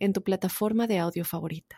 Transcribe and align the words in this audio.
en 0.00 0.12
tu 0.12 0.20
plataforma 0.20 0.86
de 0.86 0.98
audio 0.98 1.24
favorita. 1.24 1.76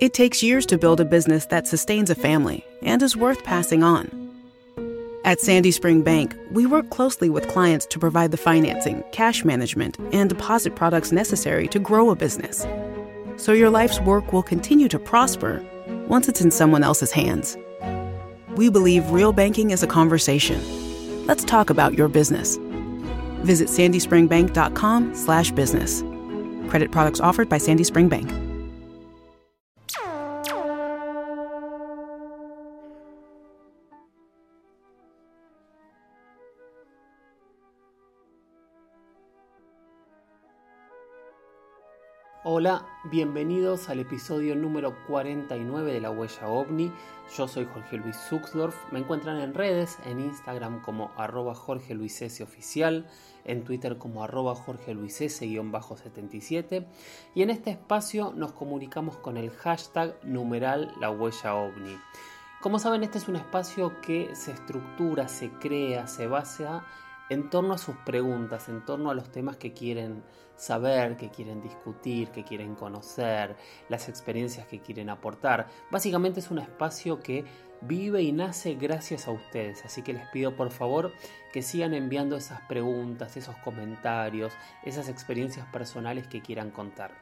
It 0.00 0.14
takes 0.14 0.42
years 0.42 0.64
to 0.66 0.78
build 0.78 1.00
a 1.00 1.04
business 1.04 1.46
that 1.46 1.66
sustains 1.66 2.10
a 2.10 2.14
family 2.14 2.64
and 2.82 3.02
is 3.02 3.16
worth 3.16 3.42
passing 3.42 3.82
on. 3.82 4.08
At 5.24 5.40
Sandy 5.40 5.72
Spring 5.72 6.02
Bank, 6.02 6.36
we 6.52 6.66
work 6.66 6.90
closely 6.90 7.28
with 7.28 7.48
clients 7.48 7.84
to 7.86 7.98
provide 7.98 8.30
the 8.30 8.36
financing, 8.36 9.02
cash 9.10 9.44
management, 9.44 9.98
and 10.12 10.30
deposit 10.30 10.76
products 10.76 11.10
necessary 11.10 11.66
to 11.68 11.80
grow 11.80 12.10
a 12.10 12.16
business. 12.16 12.64
So 13.36 13.52
your 13.52 13.70
life's 13.70 14.00
work 14.00 14.32
will 14.32 14.44
continue 14.44 14.88
to 14.88 14.98
prosper 14.98 15.62
once 16.08 16.28
it's 16.28 16.40
in 16.40 16.50
someone 16.50 16.82
else's 16.84 17.12
hands. 17.12 17.56
We 18.56 18.70
believe 18.70 19.10
real 19.10 19.32
banking 19.32 19.70
is 19.70 19.82
a 19.82 19.86
conversation. 19.86 20.60
Let's 21.26 21.44
talk 21.44 21.70
about 21.70 21.94
your 21.94 22.08
business. 22.08 22.58
Visit 23.42 23.68
sandyspringbank.com/business. 23.68 26.02
Credit 26.68 26.90
products 26.90 27.20
offered 27.20 27.48
by 27.48 27.58
Sandy 27.58 27.84
Spring 27.84 28.08
Bank. 28.08 28.47
Hola, 42.60 42.84
bienvenidos 43.04 43.88
al 43.88 44.00
episodio 44.00 44.56
número 44.56 44.96
49 45.06 45.92
de 45.92 46.00
La 46.00 46.10
Huella 46.10 46.48
OVNI. 46.48 46.90
Yo 47.36 47.46
soy 47.46 47.66
Jorge 47.72 47.98
Luis 47.98 48.16
Zuxdorf. 48.16 48.74
Me 48.90 48.98
encuentran 48.98 49.38
en 49.38 49.54
redes, 49.54 49.96
en 50.04 50.18
Instagram 50.18 50.82
como 50.82 51.12
arroba 51.16 51.54
Jorge 51.54 51.94
Luis 51.94 52.20
S 52.20 52.42
oficial, 52.42 53.06
en 53.44 53.62
Twitter 53.62 53.96
como 53.96 54.24
arroba 54.24 54.56
Jorge 54.56 54.92
Luis 54.92 55.20
S-77 55.20 56.84
y 57.32 57.42
en 57.42 57.50
este 57.50 57.70
espacio 57.70 58.32
nos 58.34 58.50
comunicamos 58.50 59.16
con 59.18 59.36
el 59.36 59.50
hashtag 59.50 60.16
numeral 60.24 60.92
La 61.00 61.12
Huella 61.12 61.54
OVNI. 61.54 61.96
Como 62.60 62.80
saben, 62.80 63.04
este 63.04 63.18
es 63.18 63.28
un 63.28 63.36
espacio 63.36 64.00
que 64.00 64.34
se 64.34 64.50
estructura, 64.50 65.28
se 65.28 65.50
crea, 65.50 66.08
se 66.08 66.26
basa 66.26 66.84
en 67.28 67.50
torno 67.50 67.74
a 67.74 67.78
sus 67.78 67.96
preguntas, 67.96 68.68
en 68.68 68.84
torno 68.84 69.10
a 69.10 69.14
los 69.14 69.30
temas 69.30 69.56
que 69.56 69.72
quieren 69.72 70.22
saber, 70.56 71.16
que 71.16 71.30
quieren 71.30 71.62
discutir, 71.62 72.30
que 72.30 72.44
quieren 72.44 72.74
conocer, 72.74 73.56
las 73.88 74.08
experiencias 74.08 74.66
que 74.66 74.80
quieren 74.80 75.08
aportar. 75.08 75.68
Básicamente 75.90 76.40
es 76.40 76.50
un 76.50 76.58
espacio 76.58 77.20
que 77.20 77.44
vive 77.80 78.22
y 78.22 78.32
nace 78.32 78.74
gracias 78.74 79.28
a 79.28 79.30
ustedes, 79.30 79.84
así 79.84 80.02
que 80.02 80.12
les 80.12 80.26
pido 80.30 80.56
por 80.56 80.70
favor 80.70 81.12
que 81.52 81.62
sigan 81.62 81.94
enviando 81.94 82.36
esas 82.36 82.60
preguntas, 82.62 83.36
esos 83.36 83.56
comentarios, 83.58 84.52
esas 84.84 85.08
experiencias 85.08 85.66
personales 85.66 86.26
que 86.26 86.42
quieran 86.42 86.70
contar. 86.70 87.12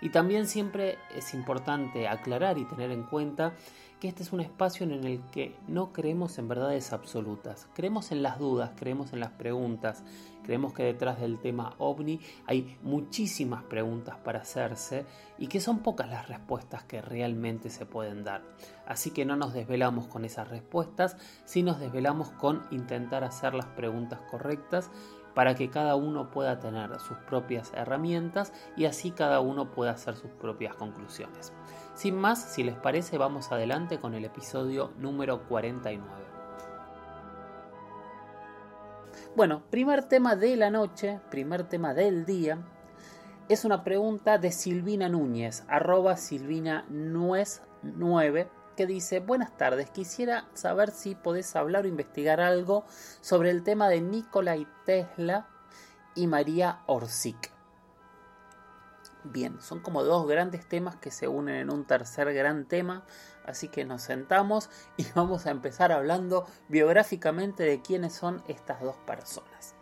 Y 0.00 0.08
también 0.08 0.46
siempre 0.46 0.98
es 1.14 1.34
importante 1.34 2.08
aclarar 2.08 2.56
y 2.56 2.64
tener 2.64 2.90
en 2.90 3.02
cuenta 3.02 3.52
que 4.00 4.08
este 4.08 4.22
es 4.22 4.32
un 4.32 4.40
espacio 4.40 4.84
en 4.84 4.92
el 4.92 5.20
que 5.32 5.56
no 5.68 5.92
creemos 5.92 6.38
en 6.38 6.48
verdades 6.48 6.92
absolutas, 6.92 7.66
creemos 7.74 8.12
en 8.12 8.22
las 8.22 8.38
dudas, 8.38 8.72
creemos 8.76 9.12
en 9.12 9.20
las 9.20 9.30
preguntas, 9.30 10.02
creemos 10.46 10.72
que 10.72 10.84
detrás 10.84 11.20
del 11.20 11.38
tema 11.38 11.74
ovni 11.78 12.20
hay 12.46 12.78
muchísimas 12.82 13.64
preguntas 13.64 14.16
para 14.24 14.40
hacerse 14.40 15.04
y 15.38 15.48
que 15.48 15.60
son 15.60 15.80
pocas 15.80 16.08
las 16.08 16.28
respuestas 16.28 16.84
que 16.84 17.02
realmente 17.02 17.68
se 17.68 17.84
pueden 17.84 18.24
dar. 18.24 18.42
Así 18.86 19.10
que 19.10 19.24
no 19.24 19.36
nos 19.36 19.52
desvelamos 19.52 20.06
con 20.06 20.24
esas 20.24 20.48
respuestas, 20.48 21.16
sino 21.44 21.66
nos 21.66 21.80
desvelamos 21.80 22.30
con 22.30 22.62
intentar 22.70 23.24
hacer 23.24 23.52
las 23.52 23.66
preguntas 23.66 24.20
correctas 24.30 24.88
para 25.34 25.56
que 25.56 25.68
cada 25.68 25.96
uno 25.96 26.30
pueda 26.30 26.60
tener 26.60 26.98
sus 27.00 27.18
propias 27.18 27.72
herramientas 27.74 28.52
y 28.76 28.84
así 28.84 29.10
cada 29.10 29.40
uno 29.40 29.72
pueda 29.72 29.90
hacer 29.90 30.14
sus 30.14 30.30
propias 30.30 30.76
conclusiones. 30.76 31.52
Sin 31.94 32.16
más, 32.16 32.54
si 32.54 32.62
les 32.62 32.76
parece, 32.76 33.18
vamos 33.18 33.50
adelante 33.50 33.98
con 33.98 34.14
el 34.14 34.24
episodio 34.24 34.92
número 34.96 35.46
49. 35.48 36.35
Bueno, 39.36 39.62
primer 39.68 40.02
tema 40.02 40.34
de 40.34 40.56
la 40.56 40.70
noche, 40.70 41.20
primer 41.30 41.68
tema 41.68 41.92
del 41.92 42.24
día, 42.24 42.56
es 43.50 43.66
una 43.66 43.84
pregunta 43.84 44.38
de 44.38 44.50
Silvina 44.50 45.10
Núñez, 45.10 45.62
arroba 45.68 46.16
Silvina 46.16 46.86
Nuez 46.88 47.60
9, 47.82 48.48
que 48.78 48.86
dice, 48.86 49.20
buenas 49.20 49.54
tardes, 49.58 49.90
quisiera 49.90 50.48
saber 50.54 50.90
si 50.90 51.14
podés 51.14 51.54
hablar 51.54 51.84
o 51.84 51.88
investigar 51.88 52.40
algo 52.40 52.86
sobre 53.20 53.50
el 53.50 53.62
tema 53.62 53.90
de 53.90 54.00
Nikola 54.00 54.56
Tesla 54.86 55.46
y 56.14 56.28
María 56.28 56.80
Orsic. 56.86 57.55
Bien, 59.32 59.60
son 59.60 59.80
como 59.80 60.04
dos 60.04 60.28
grandes 60.28 60.68
temas 60.68 60.96
que 60.96 61.10
se 61.10 61.26
unen 61.26 61.56
en 61.56 61.70
un 61.70 61.84
tercer 61.84 62.32
gran 62.32 62.64
tema, 62.66 63.04
así 63.44 63.66
que 63.68 63.84
nos 63.84 64.02
sentamos 64.02 64.70
y 64.96 65.04
vamos 65.14 65.46
a 65.46 65.50
empezar 65.50 65.90
hablando 65.90 66.46
biográficamente 66.68 67.64
de 67.64 67.82
quiénes 67.82 68.12
son 68.14 68.42
estas 68.46 68.80
dos 68.80 68.96
personas. 68.98 69.74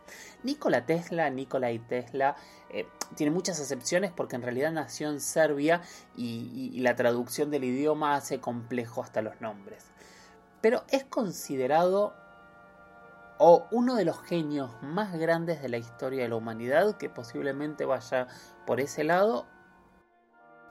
Nikola 0.43 0.87
Tesla, 0.87 1.29
Nikola 1.29 1.69
Tesla, 1.87 2.37
eh, 2.71 2.87
tiene 3.17 3.33
muchas 3.33 3.61
excepciones 3.61 4.13
porque 4.13 4.37
en 4.37 4.43
realidad 4.43 4.73
nació 4.73 5.11
en 5.11 5.21
Serbia 5.21 5.83
y, 6.17 6.71
y 6.73 6.81
la 6.81 6.97
traducción 6.97 7.51
del 7.51 7.65
idioma 7.65 8.15
hace 8.15 8.41
complejo 8.41 9.03
hasta 9.03 9.21
los 9.21 9.41
nombres. 9.43 9.85
Pero 10.63 10.85
es 10.89 11.05
considerado 11.05 12.15
o 13.39 13.67
uno 13.71 13.97
de 13.97 14.05
los 14.05 14.21
genios 14.23 14.71
más 14.83 15.17
grandes 15.19 15.61
de 15.63 15.69
la 15.69 15.79
historia 15.79 16.23
de 16.23 16.29
la 16.29 16.37
humanidad 16.37 16.97
que 16.97 17.09
posiblemente 17.09 17.85
vaya 17.85 18.29
por 18.67 18.81
ese 18.81 19.05
lado. 19.05 19.47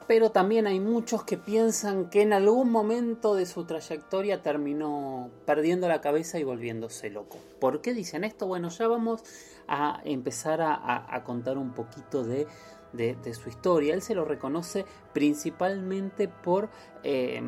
Pero 0.08 0.32
también 0.32 0.68
hay 0.68 0.82
muchos 0.82 1.24
que 1.24 1.38
piensan 1.38 2.10
que 2.10 2.22
en 2.22 2.34
algún 2.34 2.70
momento 2.72 3.36
de 3.36 3.46
su 3.46 3.64
trayectoria 3.66 4.42
terminó 4.42 5.30
perdiendo 5.46 5.88
la 5.88 6.02
cabeza 6.02 6.40
y 6.40 6.44
volviéndose 6.44 7.10
loco. 7.10 7.38
¿Por 7.60 7.82
qué 7.82 7.94
dicen 7.94 8.26
esto? 8.26 8.46
Bueno, 8.46 8.68
ya 8.70 8.88
vamos 8.88 9.24
a 9.68 10.02
empezar 10.04 10.60
a, 10.62 11.24
contar 11.26 11.58
un 11.58 11.72
poquito 11.72 12.24
de, 12.24 12.48
su 13.34 13.48
historia. 13.48 13.94
Él 13.94 14.02
se 14.02 14.14
lo 14.14 14.26
reconoce 14.26 14.86
principalmente 15.14 16.28
por... 16.28 16.70
Eh, 17.04 17.42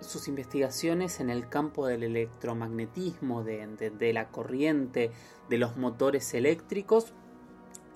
sus 0.00 0.28
investigaciones 0.28 1.20
en 1.20 1.30
el 1.30 1.48
campo 1.48 1.86
del 1.86 2.02
electromagnetismo, 2.02 3.42
de, 3.42 4.12
la 4.12 4.28
corriente, 4.28 5.10
de 5.48 5.58
los 5.58 5.76
motores 5.76 6.34
eléctricos 6.34 7.12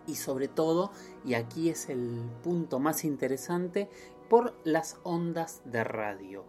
y 0.07 0.15
sobre 0.15 0.49
todo, 0.49 0.93
y 1.25 1.35
aquí 1.35 1.69
es 1.69 1.89
el 1.89 2.31
punto 2.43 2.79
más 2.79 3.05
interesante, 3.05 3.89
por 4.29 4.55
las 4.65 4.99
ondas 5.03 5.63
de 5.65 5.85
radio. 5.85 6.45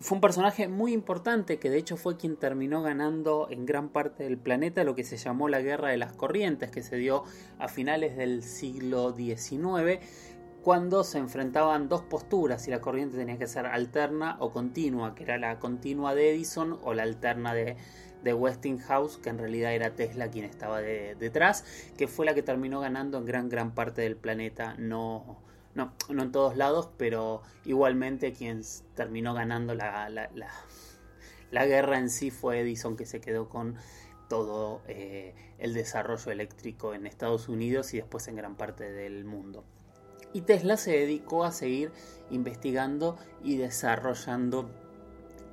Fue 0.00 0.14
un 0.14 0.20
personaje 0.20 0.68
muy 0.68 0.92
importante 0.92 1.58
que 1.58 1.70
de 1.70 1.78
hecho 1.78 1.96
fue 1.96 2.16
quien 2.16 2.36
terminó 2.36 2.82
ganando 2.82 3.48
en 3.50 3.66
gran 3.66 3.88
parte 3.88 4.22
del 4.22 4.38
planeta 4.38 4.84
lo 4.84 4.94
que 4.94 5.02
se 5.02 5.16
llamó 5.16 5.48
la 5.48 5.60
Guerra 5.60 5.88
de 5.88 5.96
las 5.96 6.12
Corrientes, 6.12 6.70
que 6.70 6.82
se 6.82 6.96
dio 6.96 7.24
a 7.58 7.66
finales 7.66 8.16
del 8.16 8.44
siglo 8.44 9.12
XIX 9.12 9.98
cuando 10.68 11.02
se 11.02 11.16
enfrentaban 11.16 11.88
dos 11.88 12.02
posturas, 12.02 12.60
si 12.60 12.70
la 12.70 12.82
corriente 12.82 13.16
tenía 13.16 13.38
que 13.38 13.46
ser 13.46 13.64
alterna 13.64 14.36
o 14.38 14.52
continua, 14.52 15.14
que 15.14 15.22
era 15.22 15.38
la 15.38 15.58
continua 15.58 16.14
de 16.14 16.34
Edison 16.34 16.78
o 16.82 16.92
la 16.92 17.04
alterna 17.04 17.54
de, 17.54 17.78
Westinghouse, 18.22 19.16
que 19.16 19.30
en 19.30 19.38
realidad 19.38 19.72
era 19.72 19.94
Tesla 19.96 20.30
quien 20.30 20.44
estaba 20.44 20.82
detrás, 20.82 21.64
que 21.96 22.06
fue 22.06 22.26
la 22.26 22.34
que 22.34 22.42
terminó 22.42 22.80
ganando 22.80 23.16
en 23.16 23.24
gran 23.24 23.48
gran 23.48 23.74
parte 23.74 24.02
del 24.02 24.16
planeta, 24.16 24.74
no, 24.76 25.40
no, 25.74 25.94
no 26.10 26.22
en 26.22 26.32
todos 26.32 26.54
lados, 26.54 26.90
pero 26.98 27.40
igualmente 27.64 28.34
quien 28.34 28.60
terminó 28.94 29.32
ganando 29.32 29.74
la, 29.74 30.10
la, 30.10 31.64
guerra 31.64 31.98
en 31.98 32.10
sí 32.10 32.30
fue 32.30 32.60
Edison, 32.60 32.94
que 32.94 33.06
se 33.06 33.22
quedó 33.22 33.48
con 33.48 33.76
todo 34.28 34.82
eh, 34.86 35.34
el 35.56 35.72
desarrollo 35.72 36.30
eléctrico 36.30 36.92
en 36.92 37.06
Estados 37.06 37.48
Unidos 37.48 37.94
y 37.94 37.96
después 37.96 38.28
en 38.28 38.36
gran 38.36 38.54
parte 38.54 38.92
del 38.92 39.24
mundo. 39.24 39.64
Y 40.32 40.42
Tesla 40.42 40.76
se 40.76 40.92
dedicó 40.92 41.44
a 41.44 41.52
seguir 41.52 41.92
investigando 42.30 43.16
y 43.42 43.56
desarrollando 43.56 44.68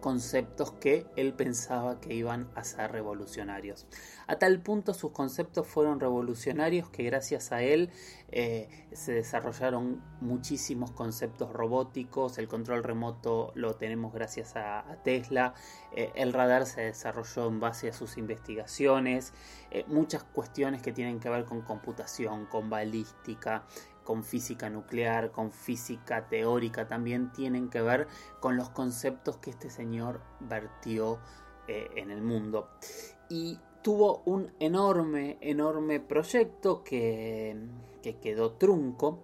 conceptos 0.05 0.71
que 0.73 1.07
él 1.15 1.33
pensaba 1.33 1.99
que 1.99 2.13
iban 2.13 2.47
a 2.53 2.63
ser 2.63 2.91
revolucionarios. 2.91 3.87
A 4.27 4.35
tal 4.35 4.61
punto 4.61 4.93
sus 4.93 5.11
conceptos 5.11 5.65
fueron 5.65 5.99
revolucionarios 5.99 6.91
que 6.91 7.01
gracias 7.01 7.51
a 7.51 7.63
él 7.63 7.89
eh, 8.29 8.69
se 8.93 9.13
desarrollaron 9.13 10.03
muchísimos 10.21 10.91
conceptos 10.91 11.51
robóticos, 11.51 12.37
el 12.37 12.47
control 12.47 12.83
remoto 12.83 13.51
lo 13.55 13.73
tenemos 13.77 14.13
gracias 14.13 14.55
a, 14.55 14.85
Tesla, 15.03 15.55
eh, 15.95 16.11
el 16.13 16.33
radar 16.33 16.67
se 16.67 16.81
desarrolló 16.81 17.47
en 17.47 17.59
base 17.59 17.89
a 17.89 17.93
sus 17.93 18.19
investigaciones, 18.19 19.33
eh, 19.71 19.85
muchas 19.87 20.23
cuestiones 20.23 20.83
que 20.83 20.91
tienen 20.91 21.19
que 21.19 21.29
ver 21.29 21.45
con 21.45 21.63
computación, 21.63 22.45
con 22.45 22.69
balística, 22.69 23.63
con 24.05 24.23
física 24.23 24.69
nuclear, 24.69 25.31
con 25.31 25.51
física 25.51 26.29
teórica, 26.29 26.87
también 26.87 27.33
tienen 27.33 27.69
que 27.69 27.81
ver 27.81 28.07
con 28.39 28.55
los 28.55 28.69
conceptos 28.69 29.35
que 29.37 29.49
este 29.49 29.69
señor 29.69 30.21
vertió 30.39 31.19
en 31.67 32.11
el 32.11 32.21
mundo. 32.21 32.69
Y 33.27 33.59
tuvo 33.85 34.23
un 34.25 34.51
enorme, 34.59 35.37
enorme 35.41 35.99
proyecto 35.99 36.83
que, 36.83 37.55
quedó 38.21 38.53
trunco, 38.53 39.19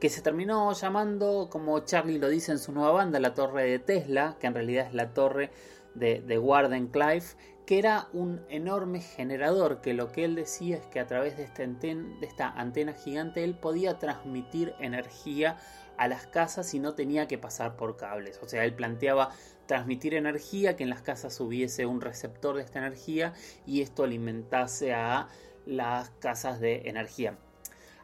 que 0.00 0.08
se 0.08 0.22
terminó 0.22 0.72
llamando, 0.72 1.48
como 1.50 1.78
Charlie 1.80 2.18
lo 2.18 2.28
dice 2.28 2.52
en 2.52 2.58
su 2.58 2.72
nueva 2.72 2.92
banda, 2.92 3.20
la 3.20 3.34
torre 3.34 3.64
de 3.64 3.78
Tesla, 3.78 4.36
que 4.40 4.46
en 4.46 4.54
realidad 4.54 4.86
es 4.86 4.94
la 4.94 5.12
torre 5.12 5.50
de, 5.94 6.20
de 6.20 6.38
Warden 6.38 6.88
Clive, 6.88 7.24
que 7.68 7.78
era 7.78 8.08
un 8.14 8.40
enorme 8.48 9.02
generador, 9.02 9.82
que 9.82 9.92
lo 9.92 10.10
que 10.10 10.24
él 10.24 10.34
decía 10.34 10.78
es 10.78 10.86
que 10.86 11.00
a 11.00 11.06
través 11.06 11.36
de 11.36 11.42
esta, 11.42 11.66
de 11.66 12.16
esta 12.22 12.48
antena 12.48 12.94
gigante 12.94 13.44
él 13.44 13.54
podía 13.54 13.98
transmitir 13.98 14.74
energía 14.80 15.58
a 15.98 16.08
las 16.08 16.26
casas 16.26 16.72
y 16.72 16.78
no 16.78 16.94
tenía 16.94 17.28
que 17.28 17.36
pasar 17.36 17.76
por 17.76 17.98
cables. 17.98 18.40
O 18.42 18.48
sea, 18.48 18.64
él 18.64 18.72
planteaba 18.72 19.32
transmitir 19.66 20.14
energía, 20.14 20.76
que 20.76 20.84
en 20.84 20.88
las 20.88 21.02
casas 21.02 21.38
hubiese 21.40 21.84
un 21.84 22.00
receptor 22.00 22.56
de 22.56 22.62
esta 22.62 22.78
energía 22.78 23.34
y 23.66 23.82
esto 23.82 24.04
alimentase 24.04 24.94
a 24.94 25.28
las 25.66 26.08
casas 26.20 26.60
de 26.60 26.88
energía. 26.88 27.36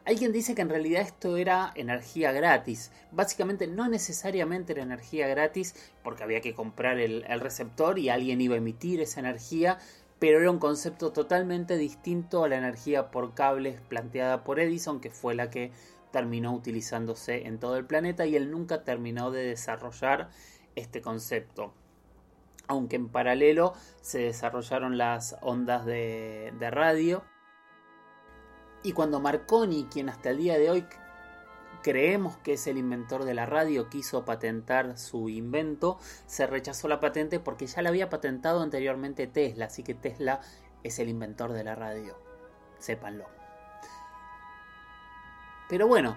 Hay 0.05 0.17
quien 0.17 0.31
dice 0.31 0.53
que 0.53 0.61
en 0.61 0.69
realidad 0.69 1.01
esto 1.01 1.35
era 1.35 1.71
energía 1.75 2.31
gratis. 2.31 2.91
Básicamente 3.11 3.67
no 3.67 3.87
necesariamente 3.87 4.73
era 4.73 4.83
energía 4.83 5.27
gratis 5.27 5.75
porque 6.03 6.23
había 6.23 6.41
que 6.41 6.53
comprar 6.53 6.99
el, 6.99 7.25
el, 7.27 7.39
receptor 7.39 7.97
y 7.97 8.09
alguien 8.09 8.39
iba 8.39 8.53
a 8.53 8.59
emitir 8.59 9.01
esa 9.01 9.19
energía, 9.19 9.79
pero 10.19 10.39
era 10.39 10.51
un 10.51 10.59
concepto 10.59 11.11
totalmente 11.11 11.77
distinto 11.77 12.43
a 12.43 12.49
la 12.49 12.57
energía 12.57 13.09
por 13.09 13.33
cables 13.33 13.81
planteada 13.81 14.43
por 14.43 14.59
Edison, 14.59 15.01
que 15.01 15.09
fue 15.09 15.33
la 15.33 15.49
que 15.49 15.71
terminó 16.15 16.53
utilizándose 16.53 17.45
en 17.45 17.59
todo 17.59 17.75
el 17.75 17.85
planeta 17.85 18.25
y 18.25 18.37
él 18.37 18.49
nunca 18.49 18.85
terminó 18.85 19.31
de 19.31 19.43
desarrollar 19.43 20.29
este 20.75 21.01
concepto. 21.01 21.73
Aunque 22.67 22.95
en 22.95 23.09
paralelo 23.09 23.73
se 24.01 24.19
desarrollaron 24.19 24.97
las 24.97 25.35
ondas 25.41 25.85
de, 25.85 26.53
radio. 26.71 27.23
Y 28.85 28.93
cuando 28.93 29.19
Marconi, 29.19 29.87
quien 29.91 30.09
hasta 30.09 30.29
el 30.29 30.37
día 30.37 30.59
de 30.59 30.69
hoy 30.69 30.85
creemos 31.81 32.37
que 32.37 32.53
es 32.53 32.67
el 32.67 32.77
inventor 32.77 33.25
de 33.25 33.33
la 33.33 33.47
radio, 33.47 33.89
quiso 33.89 34.25
patentar 34.25 34.99
su 34.99 35.27
invento, 35.27 35.97
se 36.27 36.45
rechazó 36.45 36.87
la 36.87 36.99
patente 36.99 37.39
porque 37.39 37.65
ya 37.65 37.81
la 37.81 37.89
había 37.89 38.11
patentado 38.11 38.61
anteriormente 38.61 39.25
Tesla, 39.25 39.65
así 39.65 39.81
que 39.81 39.95
Tesla 39.95 40.39
es 40.83 40.99
el 40.99 41.09
inventor 41.09 41.53
de 41.53 41.63
la 41.63 41.73
radio. 41.73 42.15
Sépanlo. 42.77 43.25
Pero 45.67 45.87
bueno, 45.87 46.15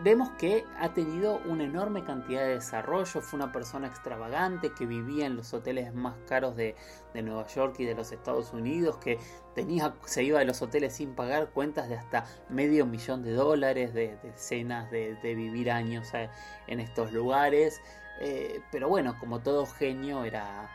vemos 0.00 0.30
que 0.38 0.64
ha 0.78 0.92
tenido 0.92 1.38
una 1.46 1.64
enorme 1.64 2.04
cantidad 2.04 2.42
de 2.42 2.54
desarrollo, 2.54 3.20
fue 3.20 3.38
una 3.38 3.52
persona 3.52 3.86
extravagante 3.86 4.72
que 4.72 4.86
vivía 4.86 5.26
en 5.26 5.36
los 5.36 5.54
hoteles 5.54 5.94
más 5.94 6.14
caros 6.26 6.56
de, 6.56 6.74
Nueva 7.14 7.46
York 7.46 7.76
y 7.78 7.84
de 7.84 7.94
los 7.94 8.10
Estados 8.10 8.52
Unidos, 8.52 8.96
que 8.96 9.20
tenía, 9.54 9.94
se 10.04 10.24
iba 10.24 10.40
de 10.40 10.44
los 10.44 10.60
hoteles 10.62 10.94
sin 10.94 11.14
pagar 11.14 11.50
cuentas 11.50 11.88
de 11.88 11.96
hasta 11.96 12.26
medio 12.48 12.86
millón 12.86 13.22
de 13.22 13.32
dólares, 13.32 13.94
de, 13.94 14.18
cenas, 14.34 14.90
de, 14.90 15.16
vivir 15.22 15.70
años 15.70 16.12
eh, 16.14 16.28
en 16.66 16.80
estos 16.80 17.12
lugares. 17.12 17.80
Eh, 18.20 18.60
pero 18.72 18.88
bueno, 18.88 19.16
como 19.20 19.40
todo 19.40 19.64
genio 19.66 20.24
era 20.24 20.70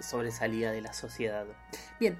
sobresalida 0.00 0.70
de 0.72 0.80
la 0.80 0.94
sociedad. 0.94 1.46
Bien, 2.00 2.18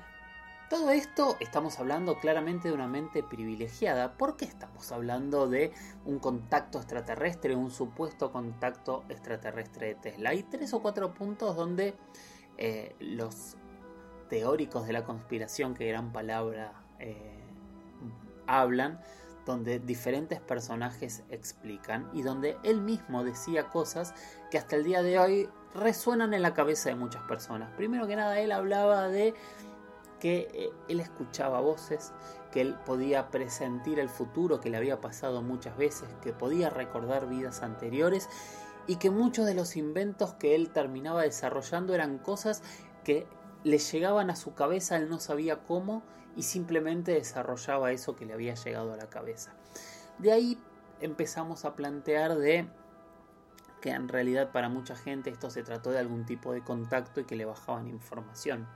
todo 0.69 0.91
esto 0.91 1.37
estamos 1.41 1.79
hablando 1.79 2.19
claramente 2.19 2.69
de 2.69 2.75
una 2.75 2.89
mente 2.89 3.23
privilegiada. 3.23 4.13
¿Por 4.17 4.37
qué 4.37 4.45
estamos 4.45 4.93
hablando 4.93 5.49
de 5.49 5.73
un 6.05 6.19
contacto 6.19 6.79
extraterrestre, 6.79 7.57
un 7.57 7.71
supuesto 7.71 8.31
contacto 8.33 9.05
extraterrestre 9.09 9.89
de 9.89 9.95
Tesla? 9.95 10.31
Hay 10.31 10.43
tres 10.43 10.75
o 10.75 10.83
cuatro 10.83 11.15
puntos 11.15 11.57
donde 11.57 11.95
eh, 12.59 12.95
los 13.01 13.57
teóricos 14.29 14.87
de 14.87 14.93
la 14.93 15.05
conspiración, 15.05 15.75
que 15.75 15.89
gran 15.89 16.13
palabra 16.13 16.73
eh, 16.99 17.41
hablan, 18.47 19.01
donde 19.47 19.79
diferentes 19.79 20.41
personajes 20.41 21.25
explican 21.31 22.11
y 22.13 22.21
donde 22.21 22.59
él 22.63 22.83
mismo 22.83 23.25
decía 23.25 23.71
cosas 23.71 24.15
que 24.51 24.59
hasta 24.59 24.77
el 24.77 24.85
día 24.85 25.03
de 25.03 25.19
hoy 25.19 25.49
resuenan 25.75 26.35
en 26.35 26.43
la 26.43 26.53
cabeza 26.53 26.91
de 26.91 26.97
muchas 26.97 27.23
personas. 27.23 27.71
Primero 27.75 28.07
que 28.07 28.17
nada, 28.17 28.39
él 28.41 28.53
hablaba 28.53 29.09
de 29.09 29.35
que 30.21 30.49
eh, 30.53 30.71
él 30.89 31.01
escuchaba 31.01 31.61
voces, 31.61 32.13
que 32.53 32.61
él 32.61 32.77
podía 32.87 33.31
presentir 33.31 33.99
el 33.99 34.09
futuro 34.09 34.61
que 34.61 34.71
le 34.71 34.77
había 34.77 35.01
pasado 35.01 35.43
muchas 35.43 35.77
veces, 35.77 36.09
que 36.23 36.33
podía 36.33 36.71
recordar 36.71 37.29
vidas 37.29 37.63
anteriores 37.63 38.29
y 38.87 38.97
que 38.97 39.11
muchos 39.11 39.47
de 39.47 39.55
los 39.55 39.77
inventos 39.77 40.35
que 40.35 40.55
él 40.55 40.71
terminaba 40.71 41.23
desarrollando 41.23 41.95
eran 41.95 42.19
cosas 42.19 42.63
que 43.05 43.27
le 43.65 43.79
llegaban 43.79 44.31
a 44.31 44.37
su 44.37 44.55
cabeza, 44.55 44.97
él 44.97 45.09
no 45.11 45.19
sabía 45.21 45.65
cómo 45.65 46.03
y 46.37 46.43
simplemente 46.43 47.13
desarrollaba 47.13 47.93
eso 47.93 48.17
que 48.17 48.25
le 48.25 48.33
había 48.33 48.55
llegado 48.55 48.93
a 48.93 48.97
la 48.97 49.11
cabeza. 49.11 49.53
De 50.19 50.33
ahí 50.33 50.59
empezamos 51.01 51.65
a 51.65 51.75
plantear 51.75 52.37
de 52.37 52.69
que 53.81 53.91
en 53.91 54.09
realidad 54.09 54.53
para 54.53 54.69
mucha 54.69 54.97
gente 54.97 55.31
esto 55.31 55.51
se 55.51 55.63
trató 55.63 55.91
de 55.91 55.99
algún 55.99 56.27
tipo 56.27 56.53
de 56.53 56.63
contacto 56.63 57.21
y 57.21 57.25
que 57.25 57.37
le 57.37 57.45
bajaban 57.45 57.89
información. 57.89 58.67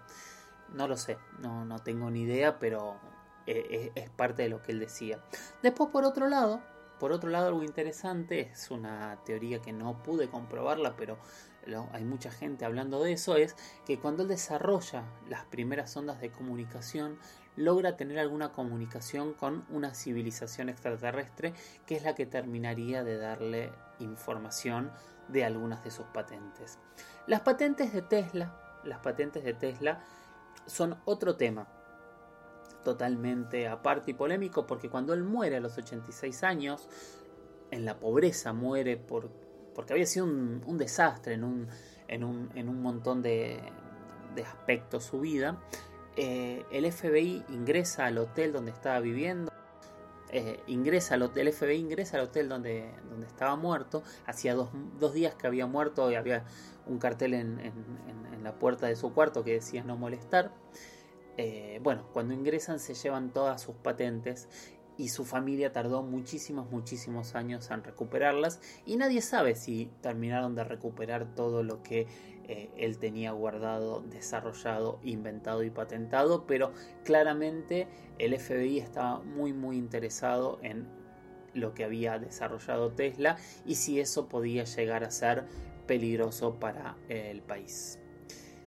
No 0.75 0.89
lo 0.89 0.97
sé, 0.97 1.19
no, 1.41 1.65
no 1.65 1.79
tengo 1.81 2.11
ni 2.11 2.23
idea, 2.23 2.59
pero 2.59 2.99
eh, 3.47 3.93
es, 3.95 4.11
parte 4.11 4.43
de 4.43 4.49
lo 4.49 4.63
que 4.63 4.73
él 4.73 4.81
decía. 4.81 5.23
Después, 5.63 5.91
por 5.91 6.05
otro 6.05 6.29
lado, 6.29 6.61
por 6.99 7.13
otro 7.13 7.31
lado, 7.31 7.49
algo 7.49 7.63
interesante, 7.63 8.41
es 8.53 8.71
una 8.71 9.19
teoría 9.25 9.61
que 9.61 9.73
no 9.73 10.03
pude 10.03 10.29
comprobarla, 10.29 10.95
pero 10.97 11.19
hay 11.93 12.05
mucha 12.05 12.31
gente 12.31 12.65
hablando 12.65 13.03
de 13.03 13.13
eso, 13.13 13.37
es 13.37 13.57
que 13.87 13.99
cuando 13.99 14.23
él 14.23 14.29
desarrolla 14.29 15.05
las 15.29 15.45
primeras 15.45 15.97
ondas 15.97 16.21
de 16.21 16.31
comunicación, 16.31 17.19
logra 17.57 17.97
tener 17.97 18.19
alguna 18.19 18.53
comunicación 18.53 19.35
con 19.35 19.65
una 19.69 19.95
civilización 19.95 20.69
extraterrestre, 20.69 21.55
que 21.87 21.97
es 21.97 22.03
la 22.03 22.15
que 22.15 22.27
terminaría 22.27 23.05
de 23.05 23.19
darle 23.19 23.73
información 23.99 24.91
de 25.29 25.45
algunas 25.45 25.85
de 25.85 25.91
sus 25.91 26.07
patentes. 26.07 26.79
Las 27.27 27.41
patentes 27.41 27.93
de 27.93 28.03
Tesla, 28.03 28.81
las 28.85 28.99
patentes 28.99 29.44
de 29.44 29.55
Tesla 29.55 30.03
son 30.67 30.97
otro 31.05 31.37
tema 31.37 31.69
totalmente 32.85 33.69
aparte 33.69 34.11
y 34.11 34.15
polémico 34.15 34.67
porque 34.67 34.89
cuando 34.89 35.15
él 35.15 35.23
muere 35.23 35.56
a 35.56 35.61
los 35.61 35.79
86 35.79 36.43
años, 36.43 36.89
en 37.71 37.85
la 37.85 37.99
pobreza 37.99 38.53
muere 38.53 38.97
por, 38.97 39.31
porque 39.75 39.93
había 39.93 40.06
sido 40.06 40.27
un, 40.27 40.79
desastre 40.79 41.35
en 41.35 41.44
un, 41.44 41.69
en, 42.09 42.25
un, 42.25 42.51
en 42.55 42.69
un, 42.69 42.82
montón 42.82 43.23
de, 43.23 43.61
de 44.35 44.43
aspectos 44.43 45.05
su 45.05 45.21
vida, 45.21 45.59
eh, 46.17 46.65
el 46.71 46.91
FBI 46.93 47.44
ingresa 47.49 48.06
al 48.06 48.19
hotel 48.19 48.53
donde 48.53 48.71
estaba 48.71 49.01
viviendo. 49.01 49.51
Eh, 50.31 50.61
ingresa 50.67 51.15
al 51.15 51.23
hotel, 51.23 51.49
el 51.49 51.55
FBI 51.55 51.77
ingresa 51.77 52.17
al 52.17 52.25
hotel 52.25 52.49
donde, 52.49 52.91
donde 53.11 53.27
estaba 53.27 53.56
muerto. 53.56 54.03
Hacía 54.27 54.55
dos, 54.55 54.71
dos 54.99 55.15
días 55.15 55.35
que 55.35 55.47
había 55.47 55.67
muerto 55.67 56.11
y 56.11 56.15
había 56.15 56.44
un 56.87 56.99
cartel 56.99 57.35
en, 57.35 57.59
la 58.44 58.58
puerta 58.58 58.87
de 58.87 58.96
su 58.96 59.13
cuarto 59.13 59.44
que 59.44 59.55
decía 59.55 59.84
no 59.84 59.96
molestar. 59.96 60.53
Eh, 61.37 61.81
bueno, 61.82 62.06
cuando 62.13 62.34
ingresan 62.34 62.79
se 62.79 62.94
llevan 62.94 63.32
todas 63.32 63.63
sus 63.63 63.75
patentes 63.77 64.49
y 64.99 65.08
su 65.08 65.25
familia 65.25 65.72
tardó 65.72 66.03
muchísimos, 66.03 66.70
muchísimos 66.70 67.34
años 67.34 67.70
en 67.70 67.82
recuperarlas 67.82 68.61
y 68.84 68.96
nadie 68.96 69.22
sabe 69.22 69.55
si 69.55 69.91
terminaron 70.03 70.55
de 70.55 70.65
recuperar 70.65 71.34
todo 71.34 71.63
lo 71.63 71.82
que 71.82 72.06
eh, 72.44 72.70
él 72.77 72.99
tenía 72.99 73.32
guardado, 73.32 74.03
desarrollado, 74.03 74.99
inventado 75.03 75.63
y 75.63 75.70
patentado, 75.70 76.46
pero 76.46 76.72
claramente 77.05 77.89
el 78.19 78.39
FBI 78.39 78.79
estaba 78.79 79.20
muy, 79.20 79.53
muy 79.53 79.79
interesado 79.79 80.58
en 80.63 80.87
lo 81.55 81.72
que 81.75 81.84
había 81.84 82.19
desarrollado 82.19 82.93
Tesla 82.93 83.37
y 83.65 83.77
si 83.77 84.01
eso 84.01 84.29
podía 84.29 84.65
llegar 84.65 85.05
a 85.05 85.11
ser 85.11 85.44
peligroso 85.87 86.58
para 86.58 86.96
el 87.08 87.43
país. 87.43 88.02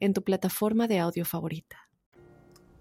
en 0.00 0.12
tu 0.12 0.22
plataforma 0.22 0.88
de 0.88 0.98
audio 0.98 1.24
favorita. 1.24 1.88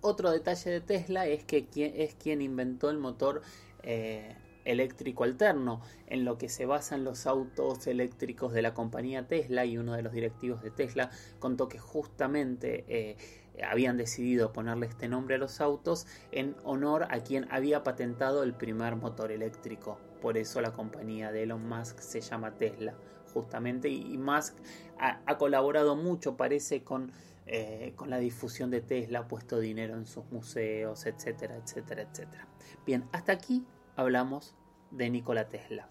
Otro 0.01 0.31
detalle 0.31 0.69
de 0.69 0.81
Tesla 0.81 1.27
es 1.27 1.43
que 1.43 1.67
es 1.75 2.15
quien 2.15 2.41
inventó 2.41 2.89
el 2.89 2.97
motor 2.97 3.41
eh, 3.83 4.35
eléctrico 4.67 5.23
alterno, 5.23 5.81
en 6.07 6.25
lo 6.25 6.37
que 6.37 6.49
se 6.49 6.65
basan 6.65 7.03
los 7.03 7.25
autos 7.25 7.87
eléctricos 7.87 8.53
de 8.53 8.61
la 8.61 8.73
compañía 8.73 9.27
Tesla 9.27 9.65
y 9.65 9.77
uno 9.77 9.93
de 9.93 10.03
los 10.03 10.13
directivos 10.13 10.61
de 10.61 10.71
Tesla 10.71 11.09
contó 11.39 11.67
que 11.67 11.79
justamente 11.79 12.85
eh, 12.87 13.17
habían 13.63 13.97
decidido 13.97 14.53
ponerle 14.53 14.85
este 14.87 15.07
nombre 15.07 15.35
a 15.35 15.39
los 15.39 15.61
autos 15.61 16.05
en 16.31 16.55
honor 16.63 17.07
a 17.09 17.21
quien 17.21 17.47
había 17.49 17.83
patentado 17.83 18.43
el 18.43 18.53
primer 18.53 18.95
motor 18.97 19.31
eléctrico. 19.31 19.99
Por 20.21 20.37
eso 20.37 20.61
la 20.61 20.73
compañía 20.73 21.31
de 21.31 21.43
Elon 21.43 21.67
Musk 21.67 21.99
se 21.99 22.21
llama 22.21 22.55
Tesla, 22.57 22.95
justamente, 23.41 23.89
y 23.89 24.17
Musk 24.17 24.55
ha 24.99 25.37
colaborado 25.37 25.95
mucho, 25.95 26.35
parece, 26.37 26.83
con 26.83 27.11
eh, 27.49 27.93
con 27.95 28.09
la 28.09 28.17
difusión 28.17 28.69
de 28.71 28.81
Tesla, 28.81 29.19
ha 29.19 29.27
puesto 29.29 29.57
dinero 29.57 29.95
en 29.95 30.05
sus 30.05 30.29
museos, 30.31 31.05
etcétera, 31.05 31.55
etcétera, 31.55 32.01
etcétera. 32.01 32.45
Bien, 32.85 33.07
hasta 33.13 33.31
aquí 33.31 33.65
hablamos 33.95 34.53
de 34.91 35.09
Nikola 35.09 35.47
Tesla. 35.47 35.87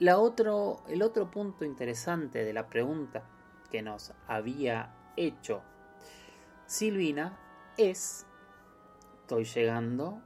La 0.00 0.18
otro, 0.18 0.82
el 0.88 1.02
otro 1.02 1.30
punto 1.30 1.64
interesante 1.64 2.42
de 2.42 2.52
la 2.52 2.68
pregunta 2.68 3.22
que 3.70 3.80
nos 3.80 4.12
había 4.26 4.92
hecho 5.16 5.62
Silvina 6.66 7.38
es, 7.76 8.26
estoy 9.20 9.44
llegando 9.44 10.20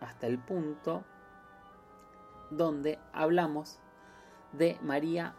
hasta 0.00 0.26
el 0.26 0.40
punto 0.40 1.04
donde 2.50 2.98
hablamos 3.12 3.78
de 4.52 4.76
María 4.82 5.36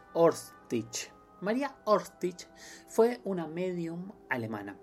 María 1.41 1.75
Orstich 1.85 2.47
fue 2.87 3.21
una 3.23 3.47
medium 3.47 4.11
alemana, 4.29 4.77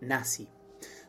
nazi. 0.00 0.48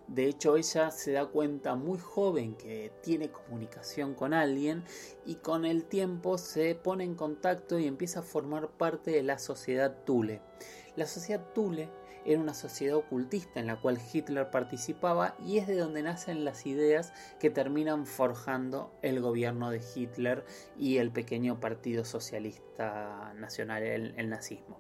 De 0.07 0.27
hecho, 0.27 0.55
ella 0.55 0.91
se 0.91 1.13
da 1.13 1.25
cuenta 1.25 1.75
muy 1.75 1.97
joven 1.97 2.55
que 2.55 2.91
tiene 3.01 3.31
comunicación 3.31 4.13
con 4.13 4.33
alguien 4.33 4.83
y 5.25 5.35
con 5.35 5.65
el 5.65 5.85
tiempo 5.85 6.37
se 6.37 6.75
pone 6.75 7.03
en 7.03 7.15
contacto 7.15 7.79
y 7.79 7.87
empieza 7.87 8.19
a 8.19 8.23
formar 8.23 8.69
parte 8.69 9.11
de 9.11 9.23
la 9.23 9.39
sociedad 9.39 10.03
Thule. 10.05 10.41
La 10.95 11.07
sociedad 11.07 11.43
Thule 11.53 11.89
era 12.25 12.41
una 12.41 12.55
sociedad 12.55 12.95
ocultista 12.95 13.59
en 13.59 13.67
la 13.67 13.79
cual 13.79 13.99
Hitler 14.11 14.49
participaba 14.49 15.35
y 15.45 15.59
es 15.59 15.67
de 15.67 15.77
donde 15.77 16.01
nacen 16.01 16.43
las 16.43 16.65
ideas 16.65 17.13
que 17.39 17.51
terminan 17.51 18.07
forjando 18.07 18.91
el 19.03 19.21
gobierno 19.21 19.69
de 19.69 19.81
Hitler 19.95 20.43
y 20.77 20.97
el 20.97 21.11
pequeño 21.11 21.59
partido 21.59 22.03
socialista 22.03 23.33
nacional, 23.35 23.83
el, 23.83 24.29
nazismo. 24.29 24.79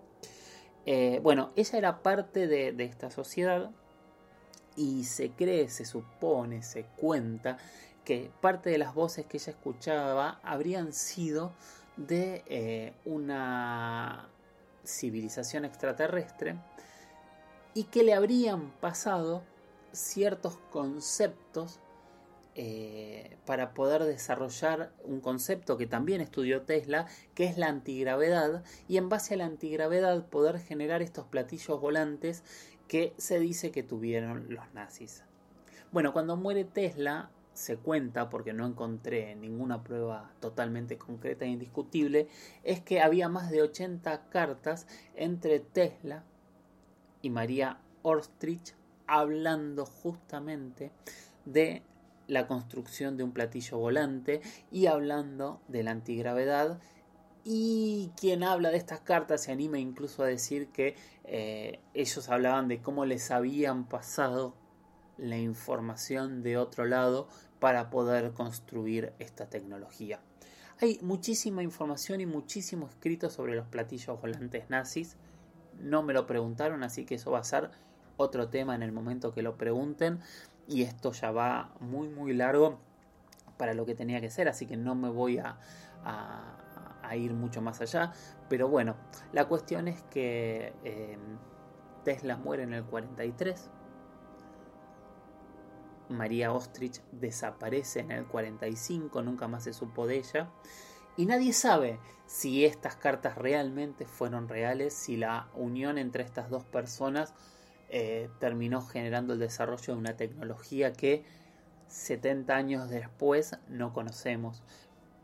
Eh, 0.87 1.19
bueno, 1.21 1.51
ella 1.55 1.77
era 1.77 2.03
parte 2.03 2.47
de, 2.47 2.75
esta 2.83 3.11
sociedad 3.11 3.69
y 4.75 5.03
se 5.03 5.31
cree, 5.31 5.69
se 5.69 5.85
supone, 5.85 6.63
se 6.63 6.85
cuenta 6.97 7.57
que 8.03 8.31
parte 8.41 8.69
de 8.69 8.77
las 8.77 8.93
voces 8.93 9.25
que 9.25 9.37
ella 9.37 9.51
escuchaba 9.51 10.39
habrían 10.43 10.93
sido 10.93 11.53
de 11.95 12.43
eh, 12.47 12.93
una 13.05 14.29
civilización 14.83 15.65
extraterrestre 15.65 16.57
y 17.75 17.83
que 17.83 18.03
le 18.03 18.13
habrían 18.15 18.71
pasado 18.79 19.43
ciertos 19.91 20.57
conceptos 20.71 21.79
eh, 22.55 23.37
para 23.45 23.73
poder 23.73 24.05
desarrollar 24.05 24.93
un 25.03 25.19
concepto 25.19 25.77
que 25.77 25.85
también 25.85 26.21
estudió 26.21 26.61
Tesla, 26.61 27.05
que 27.33 27.43
es 27.45 27.57
la 27.57 27.67
antigravedad, 27.67 28.63
y 28.87 28.95
en 28.95 29.09
base 29.09 29.33
a 29.33 29.37
la 29.37 29.45
antigravedad 29.45 30.25
poder 30.27 30.59
generar 30.59 31.01
estos 31.01 31.25
platillos 31.25 31.79
volantes 31.81 32.43
que 32.87 33.13
se 33.17 33.39
dice 33.39 33.71
que 33.71 33.83
tuvieron 33.83 34.47
los 34.49 34.73
nazis. 34.73 35.23
Bueno, 35.91 36.13
cuando 36.13 36.37
muere 36.37 36.63
Tesla, 36.63 37.29
se 37.51 37.75
cuenta, 37.75 38.29
porque 38.29 38.53
no 38.53 38.65
encontré 38.65 39.35
ninguna 39.35 39.83
prueba 39.83 40.31
totalmente 40.39 40.97
concreta 40.97 41.43
e 41.43 41.49
indiscutible, 41.49 42.29
es 42.63 42.79
que 42.79 43.01
había 43.01 43.27
más 43.27 43.49
de 43.49 43.63
80 43.63 44.29
cartas 44.29 44.87
entre 45.15 45.59
Tesla, 45.59 46.23
y 47.25 47.29
María 47.31 47.79
Orstrich 48.03 48.75
hablando 49.07 49.85
justamente 49.85 50.91
de 51.45 51.81
la 52.27 52.47
construcción 52.47 53.17
de 53.17 53.23
un 53.23 53.31
platillo 53.31 53.77
volante 53.77 54.41
y 54.71 54.85
hablando 54.85 55.59
de 55.67 55.83
la 55.83 55.91
antigravedad 55.91 56.79
y 57.43 58.11
quien 58.19 58.43
habla 58.43 58.69
de 58.69 58.77
estas 58.77 59.01
cartas 59.01 59.43
se 59.43 59.51
anima 59.51 59.79
incluso 59.79 60.23
a 60.23 60.27
decir 60.27 60.69
que 60.69 60.95
eh, 61.23 61.79
ellos 61.93 62.29
hablaban 62.29 62.67
de 62.67 62.81
cómo 62.81 63.05
les 63.05 63.31
habían 63.31 63.87
pasado 63.87 64.55
la 65.17 65.37
información 65.37 66.43
de 66.43 66.57
otro 66.57 66.85
lado 66.85 67.27
para 67.59 67.89
poder 67.89 68.33
construir 68.33 69.13
esta 69.19 69.49
tecnología. 69.49 70.19
Hay 70.81 70.99
muchísima 71.01 71.63
información 71.63 72.21
y 72.21 72.25
muchísimo 72.25 72.87
escrito 72.87 73.29
sobre 73.29 73.55
los 73.55 73.67
platillos 73.67 74.19
volantes 74.19 74.69
nazis 74.69 75.15
no 75.79 76.03
me 76.03 76.13
lo 76.13 76.25
preguntaron, 76.27 76.83
así 76.83 77.05
que 77.05 77.15
eso 77.15 77.31
va 77.31 77.39
a 77.39 77.43
ser 77.43 77.71
otro 78.17 78.49
tema 78.49 78.75
en 78.75 78.83
el 78.83 78.91
momento 78.91 79.33
que 79.33 79.41
lo 79.41 79.57
pregunten. 79.57 80.19
Y 80.67 80.83
esto 80.83 81.11
ya 81.11 81.31
va 81.31 81.73
muy, 81.79 82.07
muy 82.07 82.33
largo 82.33 82.79
para 83.57 83.73
lo 83.73 83.85
que 83.85 83.95
tenía 83.95 84.19
que 84.21 84.29
ser, 84.29 84.47
así 84.47 84.65
que 84.65 84.77
no 84.77 84.95
me 84.95 85.09
voy 85.09 85.37
a, 85.37 85.57
ir 87.15 87.33
mucho 87.33 87.61
más 87.61 87.81
allá. 87.81 88.13
Pero 88.49 88.67
bueno, 88.67 88.95
la 89.31 89.45
cuestión 89.45 89.87
es 89.87 90.01
que 90.03 90.73
eh, 90.83 91.17
Tesla 92.03 92.35
muere 92.37 92.63
en 92.63 92.73
el 92.73 92.83
43. 92.83 93.69
María 96.09 96.51
Ostrich 96.51 97.01
desaparece 97.11 98.01
en 98.01 98.11
el 98.11 98.25
45, 98.25 99.21
nunca 99.23 99.47
más 99.47 99.63
se 99.63 99.73
supo 99.73 100.07
de 100.07 100.17
ella. 100.17 100.49
Y 101.17 101.25
nadie 101.25 101.53
sabe 101.53 101.99
si 102.25 102.65
estas 102.65 102.95
cartas 102.95 103.37
realmente 103.37 104.05
fueron 104.05 104.49
reales, 104.49 104.93
si 104.93 105.15
la 105.15 105.47
unión 105.53 105.97
entre 105.97 106.23
estas 106.23 106.49
dos 106.49 106.63
personas 106.65 107.33
eh, 107.89 108.29
terminó 108.39 108.81
generando 108.81 109.33
el 109.33 109.39
desarrollo 109.39 109.93
de 109.93 109.99
una 109.99 110.17
tecnología 110.17 110.91
que 110.91 111.23
70 111.87 112.55
años 112.55 112.89
después 112.89 113.57
no 113.69 113.93
conocemos, 113.93 114.63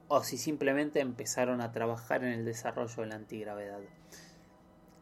o 0.07 0.23
si 0.23 0.37
simplemente 0.37 0.99
empezaron 0.99 1.61
a 1.61 1.71
trabajar 1.71 2.23
en 2.23 2.33
el 2.33 2.45
desarrollo 2.45 3.01
de 3.01 3.07
la 3.07 3.15
antigravedad. 3.15 3.79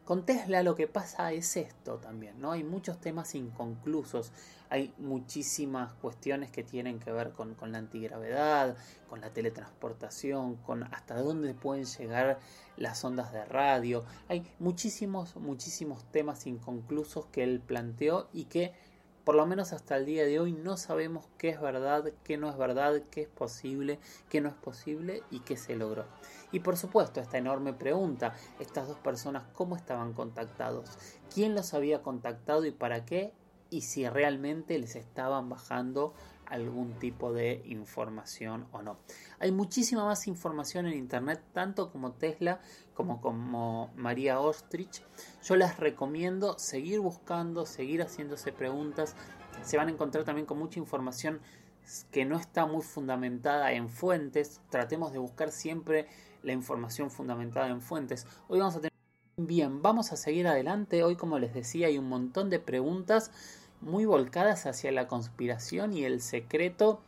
Con 0.04 0.24
Tesla 0.26 0.62
lo 0.62 0.74
que 0.74 0.88
pasa 0.88 1.32
es 1.32 1.56
esto 1.56 1.98
también, 1.98 2.40
¿no? 2.40 2.52
Hay 2.52 2.64
muchos 2.64 3.00
temas 3.00 3.34
inconclusos, 3.34 4.32
hay 4.68 4.92
muchísimas 4.98 5.92
cuestiones 5.94 6.50
que 6.50 6.64
tienen 6.64 6.98
que 6.98 7.12
ver 7.12 7.30
con, 7.30 7.56
la 7.70 7.78
antigravedad, 7.78 8.76
con 9.08 9.20
la 9.20 9.30
teletransportación, 9.30 10.56
con 10.56 10.82
hasta 10.82 11.20
dónde 11.20 11.54
pueden 11.54 11.84
llegar 11.84 12.40
las 12.76 13.04
ondas 13.04 13.32
de 13.32 13.44
radio. 13.44 14.04
Hay 14.28 14.44
muchísimos, 14.58 15.36
muchísimos 15.36 16.04
temas 16.10 16.46
inconclusos 16.46 17.26
que 17.26 17.44
él 17.44 17.60
planteó 17.60 18.28
y 18.32 18.46
que 18.46 18.72
por 19.24 19.34
lo 19.34 19.46
menos 19.46 19.72
hasta 19.72 19.96
el 19.96 20.06
día 20.06 20.24
de 20.24 20.40
hoy 20.40 20.52
no 20.52 20.76
sabemos 20.76 21.26
qué 21.36 21.50
es 21.50 21.60
verdad, 21.60 22.12
qué 22.24 22.36
no 22.36 22.48
es 22.48 22.56
verdad, 22.56 23.02
qué 23.10 23.22
es 23.22 23.28
posible, 23.28 23.98
qué 24.28 24.40
no 24.40 24.48
es 24.48 24.54
posible 24.54 25.22
y 25.30 25.40
qué 25.40 25.56
se 25.56 25.76
logró. 25.76 26.06
Y 26.52 26.60
por 26.60 26.76
supuesto, 26.76 27.20
esta 27.20 27.38
enorme 27.38 27.72
pregunta, 27.72 28.34
estas 28.58 28.88
dos 28.88 28.98
personas, 28.98 29.44
¿cómo 29.52 29.76
estaban 29.76 30.12
contactados? 30.14 30.98
¿Quién 31.32 31.54
los 31.54 31.74
había 31.74 32.02
contactado 32.02 32.64
y 32.64 32.70
para 32.70 33.04
qué? 33.04 33.32
Y 33.68 33.82
si 33.82 34.08
realmente 34.08 34.78
les 34.78 34.96
estaban 34.96 35.48
bajando 35.48 36.14
algún 36.50 36.92
tipo 36.98 37.32
de 37.32 37.62
información 37.66 38.66
o 38.72 38.82
no. 38.82 38.98
Hay 39.38 39.52
muchísima 39.52 40.04
más 40.04 40.26
información 40.26 40.86
en 40.86 40.98
internet, 40.98 41.40
tanto 41.52 41.90
como 41.90 42.12
Tesla 42.12 42.60
como 42.94 43.20
como 43.20 43.90
María 43.96 44.40
Ostrich. 44.40 45.02
Yo 45.42 45.56
les 45.56 45.78
recomiendo 45.78 46.58
seguir 46.58 47.00
buscando, 47.00 47.64
seguir 47.64 48.02
haciéndose 48.02 48.52
preguntas. 48.52 49.16
Se 49.62 49.76
van 49.76 49.88
a 49.88 49.92
encontrar 49.92 50.24
también 50.24 50.46
con 50.46 50.58
mucha 50.58 50.78
información 50.78 51.40
que 52.10 52.24
no 52.24 52.36
está 52.36 52.66
muy 52.66 52.82
fundamentada 52.82 53.72
en 53.72 53.88
fuentes. 53.88 54.60
Tratemos 54.70 55.12
de 55.12 55.18
buscar 55.18 55.50
siempre 55.50 56.06
la 56.42 56.52
información 56.52 57.10
fundamentada 57.10 57.68
en 57.68 57.80
fuentes. 57.80 58.26
Hoy 58.48 58.58
vamos 58.58 58.76
a 58.76 58.80
tener... 58.80 58.90
Bien, 59.36 59.80
vamos 59.80 60.12
a 60.12 60.16
seguir 60.16 60.46
adelante. 60.46 61.02
Hoy, 61.02 61.16
como 61.16 61.38
les 61.38 61.54
decía, 61.54 61.86
hay 61.86 61.96
un 61.96 62.08
montón 62.08 62.50
de 62.50 62.58
preguntas 62.58 63.30
muy 63.80 64.04
volcadas 64.04 64.66
hacia 64.66 64.92
la 64.92 65.08
conspiración 65.08 65.92
y 65.92 66.04
el 66.04 66.20
secreto 66.20 67.00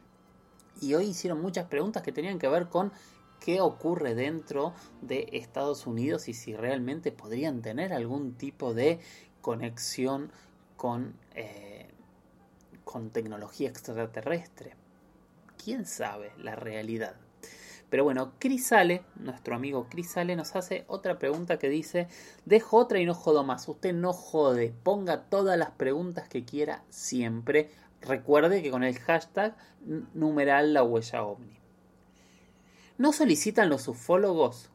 Y 0.81 0.95
hoy 0.95 1.07
hicieron 1.07 1.41
muchas 1.43 1.67
preguntas 1.67 2.03
que 2.03 2.13
tenían 2.13 2.39
que 2.39 2.49
ver 2.49 2.69
con 2.69 2.93
qué 3.41 3.61
ocurre 3.61 4.15
dentro 4.15 4.73
de 5.01 5.29
Estados 5.33 5.87
Unidos 5.87 6.29
y 6.29 6.35
si 6.35 6.55
realmente 6.55 7.13
podrían 7.13 7.61
tener 7.61 7.93
algún 7.93 8.35
tipo 8.35 8.73
de 8.73 9.01
conexión 9.41 10.31
con, 10.77 11.15
eh, 11.35 11.89
con 12.85 13.11
tecnología 13.11 13.69
extraterrestre. 13.69 14.75
¿Quién 15.63 15.87
sabe 15.87 16.33
la 16.39 16.57
realidad? 16.57 17.17
Pero 17.93 18.05
bueno, 18.05 18.33
Crisale, 18.39 19.03
nuestro 19.17 19.55
amigo 19.55 19.87
Crisale, 19.91 20.35
nos 20.35 20.57
hace 20.57 20.87
otra 20.89 21.19
pregunta 21.19 21.59
que 21.59 21.69
dice, 21.69 22.09
dejo 22.47 22.79
otra 22.79 22.99
y 22.99 23.05
no 23.05 23.13
jodo 23.13 23.45
más. 23.45 23.69
Usted 23.69 23.93
no 23.93 24.15
jode, 24.15 24.73
ponga 24.83 25.25
todas 25.25 25.59
las 25.59 25.73
preguntas 25.73 26.27
que 26.27 26.43
quiera 26.43 26.85
siempre. 26.89 27.71
Recuerde 28.01 28.63
que 28.63 28.71
con 28.71 28.83
el 28.83 28.99
hashtag 28.99 29.55
numeral 30.15 30.73
la 30.73 30.83
huella 30.83 31.23
ovni. 31.23 31.59
¿No 32.97 33.13
solicitan 33.13 33.69
los 33.69 33.87
ufólogos 33.89 34.71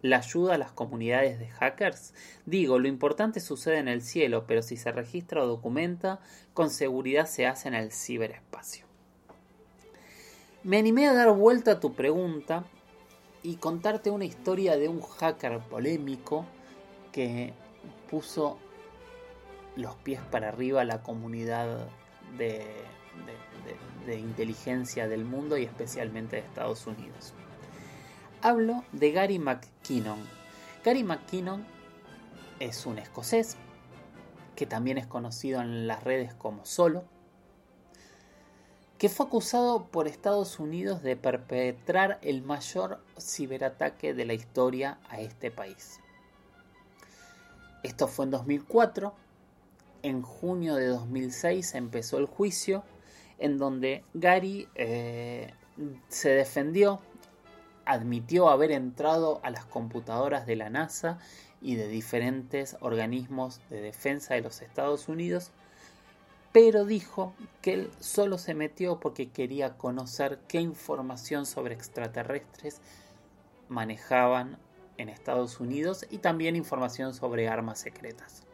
la 0.00 0.16
ayuda 0.16 0.54
a 0.54 0.58
las 0.58 0.72
comunidades 0.72 1.38
de 1.38 1.48
hackers? 1.48 2.14
Digo, 2.46 2.78
lo 2.78 2.88
importante 2.88 3.40
sucede 3.40 3.80
en 3.80 3.88
el 3.88 4.00
cielo, 4.00 4.46
pero 4.46 4.62
si 4.62 4.78
se 4.78 4.92
registra 4.92 5.42
o 5.42 5.46
documenta, 5.46 6.20
con 6.54 6.70
seguridad 6.70 7.26
se 7.26 7.46
hace 7.46 7.68
en 7.68 7.74
el 7.74 7.92
ciberespacio. 7.92 8.91
Me 10.64 10.78
animé 10.78 11.08
a 11.08 11.12
dar 11.12 11.32
vuelta 11.32 11.72
a 11.72 11.80
tu 11.80 11.94
pregunta 11.94 12.64
y 13.42 13.56
contarte 13.56 14.10
una 14.10 14.24
historia 14.24 14.76
de 14.76 14.88
un 14.88 15.00
hacker 15.00 15.58
polémico 15.58 16.44
que 17.10 17.52
puso 18.08 18.58
los 19.74 19.96
pies 19.96 20.20
para 20.30 20.50
arriba 20.50 20.82
a 20.82 20.84
la 20.84 21.02
comunidad 21.02 21.88
de, 22.38 22.64
de, 24.06 24.18
inteligencia 24.18 25.08
del 25.08 25.24
mundo 25.24 25.56
y 25.56 25.64
especialmente 25.64 26.36
de 26.36 26.42
Estados 26.42 26.86
Unidos. 26.86 27.34
Hablo 28.40 28.84
de 28.92 29.10
Gary 29.10 29.40
McKinnon. 29.40 30.20
Gary 30.84 31.02
McKinnon 31.02 31.64
es 32.60 32.86
un 32.86 32.98
escocés 32.98 33.56
que 34.54 34.66
también 34.66 34.96
es 34.96 35.08
conocido 35.08 35.60
en 35.60 35.88
las 35.88 36.04
redes 36.04 36.34
como 36.34 36.64
Solo 36.64 37.02
que 39.02 39.08
fue 39.08 39.26
acusado 39.26 39.88
por 39.88 40.06
Estados 40.06 40.60
Unidos 40.60 41.02
de 41.02 41.16
perpetrar 41.16 42.20
el 42.22 42.40
mayor 42.40 43.00
ciberataque 43.18 44.14
de 44.14 44.24
la 44.24 44.32
historia 44.32 45.00
a 45.08 45.20
este 45.20 45.50
país. 45.50 45.98
Esto 47.82 48.06
fue 48.06 48.26
en 48.26 48.30
2004. 48.30 49.12
En 50.04 50.22
junio 50.22 50.76
de 50.76 50.86
2006 50.86 51.74
empezó 51.74 52.18
el 52.18 52.26
juicio 52.26 52.84
en 53.38 53.58
donde 53.58 54.04
Gary 54.14 54.68
eh, 54.76 55.52
se 56.06 56.28
defendió, 56.28 57.00
admitió 57.84 58.50
haber 58.50 58.70
entrado 58.70 59.40
a 59.42 59.50
las 59.50 59.64
computadoras 59.64 60.46
de 60.46 60.54
la 60.54 60.70
NASA 60.70 61.18
y 61.60 61.74
de 61.74 61.88
diferentes 61.88 62.76
organismos 62.78 63.60
de 63.68 63.80
defensa 63.80 64.34
de 64.34 64.42
los 64.42 64.62
Estados 64.62 65.08
Unidos 65.08 65.50
pero 66.52 66.84
dijo 66.84 67.34
que 67.62 67.72
él 67.72 67.90
solo 67.98 68.38
se 68.38 68.54
metió 68.54 69.00
porque 69.00 69.30
quería 69.30 69.76
conocer 69.76 70.38
qué 70.48 70.60
información 70.60 71.46
sobre 71.46 71.74
extraterrestres 71.74 72.80
manejaban 73.68 74.58
en 74.98 75.08
Estados 75.08 75.60
Unidos 75.60 76.06
y 76.10 76.18
también 76.18 76.54
información 76.56 77.14
sobre 77.14 77.48
armas 77.48 77.80
secretas. 77.80 78.44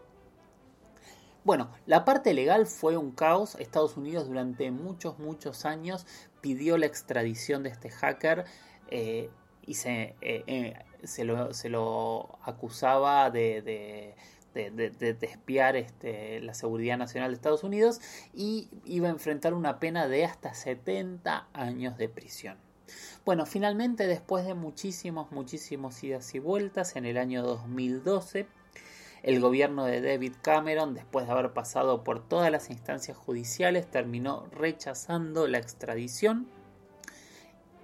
Bueno, 1.45 1.71
la 1.87 2.05
parte 2.05 2.35
legal 2.35 2.67
fue 2.67 2.97
un 2.97 3.11
caos. 3.11 3.57
Estados 3.59 3.97
Unidos 3.97 4.28
durante 4.28 4.71
muchos, 4.71 5.19
muchos 5.19 5.64
años 5.64 6.07
pidió 6.40 6.76
la 6.76 6.87
extradición 6.87 7.62
de 7.62 7.71
este 7.71 7.90
hacker 7.90 8.45
eh, 8.90 9.31
y 9.62 9.75
se, 9.75 10.14
eh, 10.21 10.45
eh, 10.47 10.75
se, 11.05 11.25
lo, 11.25 12.38
acusaba 12.43 13.31
de 13.31 13.62
de, 13.62 14.14
espiar 14.55 15.76
este, 15.76 16.40
la 16.40 16.55
seguridad 16.55 16.99
nacional 16.99 17.31
de 17.31 17.37
Estados 17.37 17.64
Unidos 17.64 18.00
y 18.35 18.69
iba 18.85 19.09
a 19.09 19.11
enfrentar 19.11 19.55
una 19.55 19.78
pena 19.78 20.09
de 20.09 20.25
hasta 20.25 20.55
70 20.55 21.49
años 21.52 21.97
de 21.99 22.09
prisión. 22.09 22.57
Bueno, 23.25 23.47
finalmente 23.47 24.07
después 24.07 24.47
de 24.47 24.55
muchísimos, 24.55 25.31
muchísimos 25.33 26.02
idas 26.02 26.35
y 26.35 26.38
vueltas, 26.38 26.97
en 26.97 27.05
el 27.05 27.19
año 27.19 27.43
2012, 27.43 28.47
el 29.23 29.40
gobierno 29.40 29.85
de 29.85 30.00
David 30.00 30.35
Cameron, 30.40 30.95
después 30.95 31.26
de 31.26 31.33
haber 31.33 31.52
pasado 31.52 32.05
por 32.05 32.26
todas 32.26 32.50
las 32.50 32.71
instancias 32.71 33.17
judiciales, 33.17 33.91
terminó 33.91 34.47
rechazando 34.52 35.47
la 35.47 35.58
extradición 35.58 36.49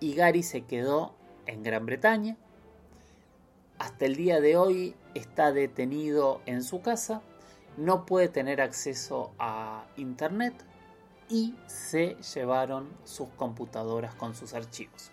y 0.01 0.15
Gary 0.15 0.43
se 0.43 0.63
quedó 0.63 1.15
en 1.47 1.63
Gran 1.63 1.87
Bretaña. 1.87 2.37
Hasta 3.79 4.07
el 4.07 4.17
día 4.17 4.41
de 4.41 4.57
hoy 4.57 4.95
está 5.15 5.53
detenido 5.53 6.41
en 6.47 6.63
su 6.63 6.81
casa, 6.81 7.23
no 7.77 8.07
puede 8.07 8.29
tener 8.29 8.61
acceso 8.61 9.33
a 9.39 9.87
Internet 9.97 10.55
y 11.29 11.55
se 11.67 12.17
llevaron 12.35 12.89
sus 13.05 13.29
computadoras 13.31 14.15
con 14.15 14.35
sus 14.35 14.55
archivos. 14.55 15.11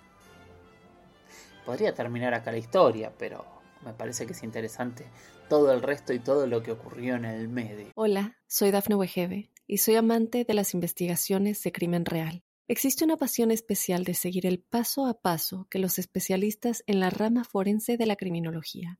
Podría 1.66 1.94
terminar 1.94 2.34
acá 2.34 2.52
la 2.52 2.58
historia, 2.58 3.14
pero 3.18 3.46
me 3.86 3.94
parece 3.94 4.26
que 4.26 4.34
es 4.34 4.44
interesante 4.44 5.06
todo 5.48 5.72
el 5.72 5.82
resto 5.82 6.14
y 6.14 6.20
todo 6.20 6.48
lo 6.48 6.64
que 6.64 6.72
ocurrió 6.72 7.16
en 7.16 7.26
el 7.26 7.48
medio. 7.48 7.88
Hola, 7.96 8.38
soy 8.48 8.72
Dafne 8.72 8.96
Wegebe 8.96 9.52
y 9.68 9.78
soy 9.78 9.96
amante 9.96 10.44
de 10.44 10.54
las 10.54 10.74
investigaciones 10.74 11.62
de 11.64 11.72
crimen 11.72 12.06
real. 12.06 12.44
Existe 12.68 13.04
una 13.04 13.18
pasión 13.18 13.52
especial 13.52 14.06
de 14.06 14.14
seguir 14.14 14.46
el 14.46 14.60
paso 14.60 15.06
a 15.06 15.20
paso 15.20 15.68
que 15.70 15.80
los 15.80 16.00
especialistas 16.00 16.84
en 16.88 17.00
la 17.02 17.10
rama 17.10 17.44
forense 17.44 17.98
de 17.98 18.06
la 18.06 18.16
criminología 18.16 19.00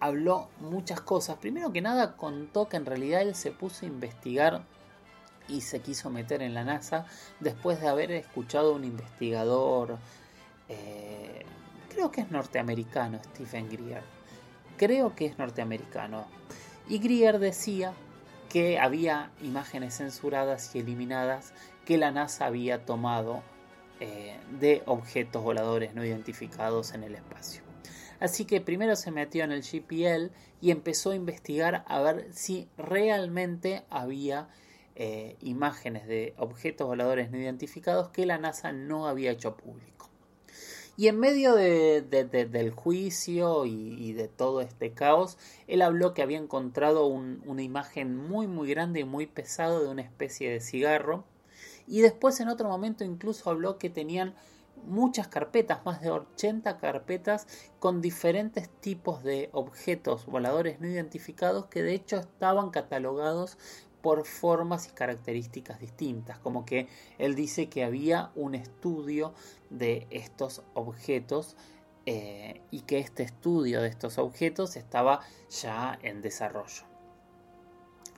habló 0.00 0.48
muchas 0.60 1.00
cosas. 1.00 1.36
Primero 1.38 1.72
que 1.72 1.80
nada 1.80 2.16
contó 2.16 2.68
que 2.68 2.76
en 2.76 2.86
realidad 2.86 3.22
él 3.22 3.34
se 3.34 3.50
puso 3.50 3.86
a 3.86 3.88
investigar 3.88 4.62
y 5.48 5.60
se 5.60 5.80
quiso 5.80 6.10
meter 6.10 6.42
en 6.42 6.54
la 6.54 6.64
NASA 6.64 7.06
después 7.40 7.80
de 7.80 7.88
haber 7.88 8.10
escuchado 8.10 8.72
a 8.72 8.76
un 8.76 8.84
investigador, 8.84 9.98
eh, 10.68 11.44
creo 11.88 12.10
que 12.10 12.22
es 12.22 12.30
norteamericano, 12.30 13.20
Stephen 13.22 13.68
Greer. 13.68 14.02
Creo 14.76 15.14
que 15.14 15.26
es 15.26 15.38
norteamericano. 15.38 16.26
Y 16.88 16.98
Greer 16.98 17.38
decía 17.38 17.92
que 18.48 18.78
había 18.78 19.30
imágenes 19.42 19.96
censuradas 19.96 20.74
y 20.74 20.80
eliminadas 20.80 21.52
que 21.84 21.98
la 21.98 22.10
NASA 22.10 22.46
había 22.46 22.84
tomado 22.84 23.42
eh, 24.00 24.36
de 24.60 24.82
objetos 24.86 25.42
voladores 25.42 25.94
no 25.94 26.04
identificados 26.04 26.92
en 26.92 27.04
el 27.04 27.14
espacio. 27.14 27.65
Así 28.20 28.44
que 28.44 28.60
primero 28.60 28.96
se 28.96 29.10
metió 29.10 29.44
en 29.44 29.52
el 29.52 29.62
GPL 29.62 30.32
y 30.60 30.70
empezó 30.70 31.10
a 31.10 31.16
investigar 31.16 31.84
a 31.86 32.00
ver 32.00 32.28
si 32.32 32.68
realmente 32.76 33.84
había 33.90 34.48
eh, 34.94 35.36
imágenes 35.40 36.06
de 36.06 36.34
objetos 36.38 36.86
voladores 36.86 37.30
no 37.30 37.38
identificados 37.38 38.08
que 38.08 38.24
la 38.24 38.38
NASA 38.38 38.72
no 38.72 39.06
había 39.06 39.30
hecho 39.30 39.56
público. 39.56 40.08
Y 40.96 41.08
en 41.08 41.20
medio 41.20 41.54
del 41.54 42.70
juicio 42.70 43.66
y, 43.66 44.14
de 44.14 44.28
todo 44.28 44.62
este 44.62 44.92
caos, 44.92 45.36
él 45.66 45.82
habló 45.82 46.14
que 46.14 46.22
había 46.22 46.38
encontrado 46.38 47.04
una 47.06 47.62
imagen 47.62 48.16
muy 48.16 48.46
muy 48.46 48.70
grande 48.70 49.00
y 49.00 49.04
muy 49.04 49.26
pesada 49.26 49.78
de 49.78 49.88
una 49.88 50.00
especie 50.00 50.50
de 50.50 50.60
cigarro. 50.60 51.24
Y 51.86 52.00
después 52.00 52.40
en 52.40 52.48
otro 52.48 52.68
momento 52.68 53.04
incluso 53.04 53.50
habló 53.50 53.76
que 53.76 53.90
tenían 53.90 54.34
muchas 54.84 55.28
carpetas, 55.28 55.84
más 55.84 56.00
de 56.00 56.10
80 56.10 56.78
carpetas 56.78 57.46
con 57.78 58.00
diferentes 58.00 58.68
tipos 58.68 59.22
de 59.22 59.48
objetos 59.52 60.26
voladores 60.26 60.80
no 60.80 60.88
identificados 60.88 61.66
que 61.66 61.82
de 61.82 61.94
hecho 61.94 62.16
estaban 62.16 62.70
catalogados 62.70 63.58
por 64.02 64.24
formas 64.24 64.86
y 64.86 64.90
características 64.90 65.80
distintas, 65.80 66.38
como 66.38 66.64
que 66.64 66.88
él 67.18 67.34
dice 67.34 67.68
que 67.68 67.82
había 67.82 68.30
un 68.36 68.54
estudio 68.54 69.34
de 69.70 70.06
estos 70.10 70.62
objetos 70.74 71.56
eh, 72.04 72.60
y 72.70 72.82
que 72.82 73.00
este 73.00 73.24
estudio 73.24 73.82
de 73.82 73.88
estos 73.88 74.18
objetos 74.18 74.76
estaba 74.76 75.22
ya 75.50 75.98
en 76.02 76.22
desarrollo. 76.22 76.84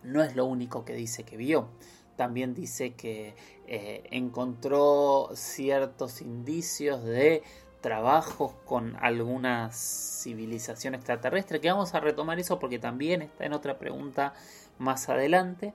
No 0.02 0.22
es 0.22 0.36
lo 0.36 0.44
único 0.44 0.84
que 0.84 0.92
dice 0.92 1.24
que 1.24 1.38
vio 1.38 1.70
también 2.18 2.52
dice 2.52 2.94
que 2.94 3.36
eh, 3.68 4.02
encontró 4.10 5.30
ciertos 5.34 6.20
indicios 6.20 7.04
de 7.04 7.44
trabajos 7.80 8.54
con 8.64 8.96
alguna 9.00 9.70
civilización 9.72 10.96
extraterrestre, 10.96 11.60
que 11.60 11.70
vamos 11.70 11.94
a 11.94 12.00
retomar 12.00 12.40
eso 12.40 12.58
porque 12.58 12.80
también 12.80 13.22
está 13.22 13.46
en 13.46 13.52
otra 13.52 13.78
pregunta 13.78 14.34
más 14.78 15.08
adelante. 15.08 15.72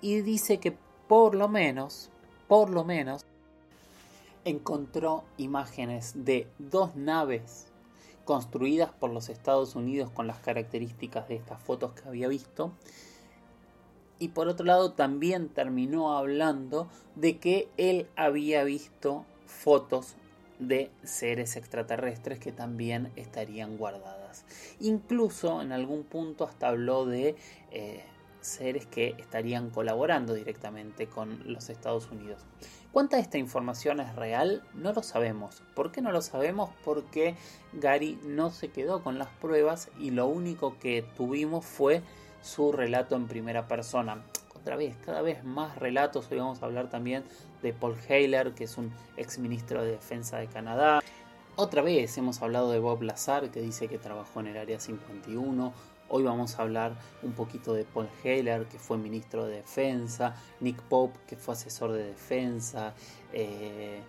Y 0.00 0.20
dice 0.20 0.58
que 0.58 0.76
por 1.08 1.34
lo 1.34 1.48
menos, 1.48 2.08
por 2.46 2.70
lo 2.70 2.84
menos, 2.84 3.26
encontró 4.44 5.24
imágenes 5.38 6.24
de 6.24 6.46
dos 6.60 6.94
naves 6.94 7.66
construidas 8.24 8.92
por 8.92 9.10
los 9.10 9.28
Estados 9.28 9.74
Unidos 9.74 10.08
con 10.12 10.28
las 10.28 10.38
características 10.38 11.26
de 11.26 11.34
estas 11.34 11.60
fotos 11.60 11.94
que 11.94 12.08
había 12.08 12.28
visto. 12.28 12.70
Y 14.22 14.28
por 14.28 14.46
otro 14.46 14.64
lado 14.64 14.92
también 14.92 15.48
terminó 15.48 16.16
hablando 16.16 16.88
de 17.16 17.38
que 17.38 17.68
él 17.76 18.06
había 18.14 18.62
visto 18.62 19.24
fotos 19.46 20.14
de 20.60 20.92
seres 21.02 21.56
extraterrestres 21.56 22.38
que 22.38 22.52
también 22.52 23.10
estarían 23.16 23.76
guardadas. 23.76 24.44
Incluso 24.78 25.60
en 25.60 25.72
algún 25.72 26.04
punto 26.04 26.44
hasta 26.44 26.68
habló 26.68 27.04
de 27.04 27.34
eh, 27.72 28.04
seres 28.40 28.86
que 28.86 29.16
estarían 29.18 29.70
colaborando 29.70 30.34
directamente 30.34 31.08
con 31.08 31.42
los 31.52 31.68
Estados 31.68 32.08
Unidos. 32.12 32.42
¿Cuánta 32.92 33.16
de 33.16 33.22
esta 33.22 33.38
información 33.38 33.98
es 33.98 34.14
real? 34.14 34.62
No 34.72 34.92
lo 34.92 35.02
sabemos. 35.02 35.64
¿Por 35.74 35.90
qué 35.90 36.00
no 36.00 36.12
lo 36.12 36.22
sabemos? 36.22 36.70
Porque 36.84 37.34
Gary 37.72 38.20
no 38.22 38.50
se 38.50 38.68
quedó 38.68 39.02
con 39.02 39.18
las 39.18 39.30
pruebas 39.40 39.88
y 39.98 40.12
lo 40.12 40.28
único 40.28 40.78
que 40.78 41.04
tuvimos 41.16 41.66
fue 41.66 42.02
su 42.42 42.72
relato 42.72 43.16
en 43.16 43.26
primera 43.26 43.66
persona. 43.66 44.22
Otra 44.54 44.76
vez, 44.76 44.94
cada 45.04 45.22
vez 45.22 45.42
más 45.44 45.76
relatos. 45.78 46.28
Hoy 46.30 46.38
vamos 46.38 46.62
a 46.62 46.66
hablar 46.66 46.90
también 46.90 47.24
de 47.62 47.72
Paul 47.72 47.96
Haler, 48.08 48.52
que 48.52 48.64
es 48.64 48.76
un 48.76 48.92
ex 49.16 49.38
ministro 49.38 49.82
de 49.82 49.92
Defensa 49.92 50.38
de 50.38 50.46
Canadá. 50.48 51.00
Otra 51.56 51.82
vez 51.82 52.16
hemos 52.18 52.42
hablado 52.42 52.70
de 52.70 52.78
Bob 52.78 53.02
Lazar, 53.02 53.50
que 53.50 53.60
dice 53.60 53.88
que 53.88 53.98
trabajó 53.98 54.40
en 54.40 54.48
el 54.48 54.56
Área 54.56 54.80
51. 54.80 55.72
Hoy 56.08 56.22
vamos 56.22 56.58
a 56.58 56.62
hablar 56.62 56.94
un 57.22 57.32
poquito 57.32 57.72
de 57.72 57.84
Paul 57.84 58.08
Heller, 58.22 58.66
que 58.66 58.78
fue 58.78 58.98
ministro 58.98 59.46
de 59.46 59.56
Defensa, 59.56 60.36
Nick 60.60 60.80
Pope, 60.82 61.18
que 61.26 61.36
fue 61.36 61.54
asesor 61.54 61.92
de 61.92 62.04
defensa, 62.04 62.94
eh, 63.32 64.00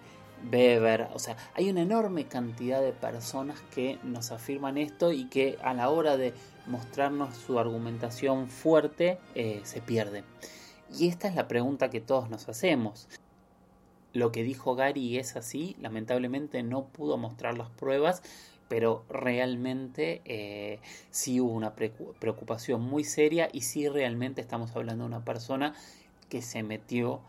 Weber, 0.52 1.10
o 1.14 1.20
sea, 1.20 1.38
hay 1.54 1.70
una 1.70 1.82
enorme 1.82 2.28
cantidad 2.28 2.82
de 2.82 2.92
personas 2.92 3.62
que 3.74 4.00
nos 4.04 4.32
afirman 4.32 4.78
esto 4.78 5.12
y 5.12 5.26
que 5.26 5.58
a 5.62 5.74
la 5.74 5.90
hora 5.90 6.18
de 6.18 6.34
mostrarnos 6.68 7.36
su 7.36 7.60
argumentación 7.60 8.50
fuerte 8.50 9.20
eh, 9.36 9.62
se 9.64 9.82
pierde. 9.82 10.24
Y 10.98 11.08
esta 11.08 11.28
es 11.28 11.36
la 11.36 11.48
pregunta 11.48 11.90
que 11.90 12.02
todos 12.02 12.30
nos 12.30 12.48
hacemos. 12.50 13.08
Lo 14.14 14.32
que 14.32 14.44
dijo 14.44 14.76
Gary 14.76 15.18
es 15.18 15.36
así, 15.36 15.76
lamentablemente 15.82 16.62
no 16.62 16.86
pudo 16.86 17.18
mostrar 17.18 17.58
las 17.58 17.70
pruebas, 17.72 18.22
pero 18.68 19.04
realmente 19.10 20.22
eh, 20.26 20.80
sí 21.10 21.40
hubo 21.42 21.52
una 21.52 21.74
preocupación 21.74 22.82
muy 22.82 23.04
seria 23.04 23.50
y 23.52 23.62
sí 23.62 23.90
realmente 23.90 24.42
estamos 24.42 24.76
hablando 24.76 25.04
de 25.04 25.08
una 25.08 25.26
persona 25.26 25.74
que 26.30 26.42
se 26.42 26.64
metió 26.64 27.22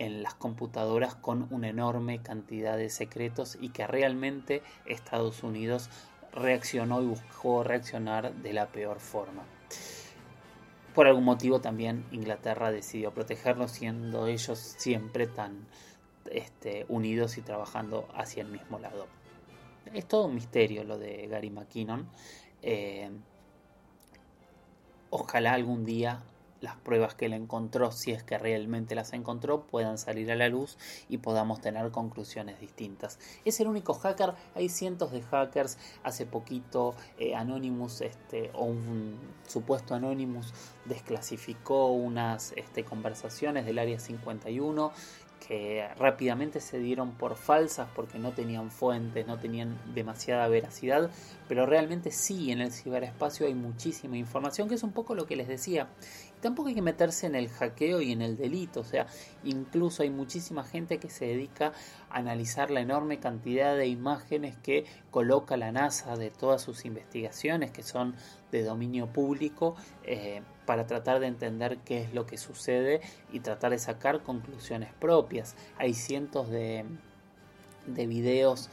en 0.00 0.24
las 0.24 0.34
computadoras 0.34 1.14
con 1.14 1.46
una 1.52 1.68
enorme 1.68 2.20
cantidad 2.20 2.76
de 2.76 2.90
secretos 2.90 3.56
y 3.60 3.68
que 3.68 3.86
realmente 3.86 4.62
Estados 4.86 5.44
Unidos 5.44 5.88
reaccionó 6.32 7.02
y 7.02 7.06
buscó 7.06 7.62
reaccionar 7.62 8.34
de 8.34 8.52
la 8.52 8.66
peor 8.66 8.98
forma. 8.98 9.44
Por 10.94 11.06
algún 11.06 11.24
motivo 11.24 11.60
también 11.60 12.04
Inglaterra 12.10 12.72
decidió 12.72 13.14
protegerlo, 13.14 13.68
siendo 13.68 14.26
ellos 14.26 14.58
siempre 14.58 15.28
tan 15.28 15.68
este, 16.32 16.84
unidos 16.88 17.38
y 17.38 17.42
trabajando 17.42 18.08
hacia 18.14 18.42
el 18.42 18.48
mismo 18.48 18.80
lado 18.80 19.06
es 19.94 20.06
todo 20.06 20.26
un 20.26 20.34
misterio 20.34 20.84
lo 20.84 20.98
de 20.98 21.26
Gary 21.26 21.50
McKinnon. 21.50 22.08
Eh, 22.62 23.10
ojalá 25.10 25.54
algún 25.54 25.84
día 25.84 26.22
las 26.60 26.76
pruebas 26.76 27.14
que 27.14 27.26
él 27.26 27.32
encontró, 27.32 27.92
si 27.92 28.12
es 28.12 28.22
que 28.22 28.38
realmente 28.38 28.94
las 28.94 29.12
encontró, 29.12 29.66
puedan 29.66 29.98
salir 29.98 30.30
a 30.30 30.36
la 30.36 30.48
luz 30.48 30.76
y 31.08 31.18
podamos 31.18 31.60
tener 31.60 31.90
conclusiones 31.90 32.60
distintas. 32.60 33.18
Es 33.44 33.60
el 33.60 33.68
único 33.68 33.94
hacker, 33.94 34.34
hay 34.54 34.68
cientos 34.68 35.12
de 35.12 35.22
hackers. 35.22 35.78
Hace 36.02 36.26
poquito 36.26 36.94
eh, 37.18 37.34
Anonymous, 37.34 38.00
este, 38.00 38.50
o 38.54 38.64
un 38.64 39.18
supuesto 39.46 39.94
Anonymous, 39.94 40.52
desclasificó 40.84 41.92
unas 41.92 42.52
este, 42.56 42.84
conversaciones 42.84 43.66
del 43.66 43.78
Área 43.78 43.98
51 43.98 44.92
que 45.46 45.88
rápidamente 45.96 46.60
se 46.60 46.78
dieron 46.78 47.12
por 47.12 47.36
falsas 47.36 47.88
porque 47.94 48.18
no 48.18 48.32
tenían 48.32 48.70
fuentes, 48.70 49.26
no 49.26 49.38
tenían 49.38 49.78
demasiada 49.94 50.46
veracidad, 50.48 51.10
pero 51.48 51.66
realmente 51.66 52.10
sí 52.10 52.52
en 52.52 52.60
el 52.60 52.70
ciberespacio 52.70 53.46
hay 53.46 53.54
muchísima 53.54 54.16
información, 54.16 54.68
que 54.68 54.76
es 54.76 54.82
un 54.82 54.92
poco 54.92 55.14
lo 55.14 55.26
que 55.26 55.36
les 55.36 55.48
decía. 55.48 55.88
tampoco 56.40 56.68
hay 56.68 56.74
que 56.74 56.82
meterse 56.82 57.26
en 57.26 57.34
el 57.34 57.48
hackeo 57.48 58.00
y 58.00 58.12
en 58.12 58.22
el 58.22 58.36
delito, 58.36 58.80
o 58.80 58.84
sea, 58.84 59.06
incluso 59.44 60.02
hay 60.02 60.10
muchísima 60.10 60.64
gente 60.64 60.98
que 60.98 61.10
se 61.10 61.26
dedica 61.26 61.72
a 62.08 62.18
analizar 62.18 62.70
la 62.70 62.80
enorme 62.80 63.18
cantidad 63.18 63.76
de 63.76 63.86
imágenes 63.88 64.56
que 64.62 64.84
coloca 65.10 65.56
la 65.56 65.72
NASA 65.72 66.16
de 66.16 66.30
todas 66.30 66.62
sus 66.62 66.84
investigaciones, 66.84 67.70
que 67.70 67.82
son 67.82 68.14
de 68.52 68.62
dominio 68.62 69.06
público. 69.12 69.76
Eh, 70.02 70.42
para 70.70 70.86
tratar 70.86 71.18
de 71.18 71.26
entender 71.26 71.78
qué 71.78 72.00
es 72.00 72.14
lo 72.14 72.26
que 72.26 72.38
sucede 72.38 73.00
y 73.32 73.40
tratar 73.40 73.72
de 73.72 73.78
sacar 73.80 74.22
conclusiones 74.22 74.94
propias. 75.00 75.56
Hay 75.76 75.94
cientos 75.94 76.48
de, 76.48 76.84
de 77.88 78.06
videos 78.06 78.70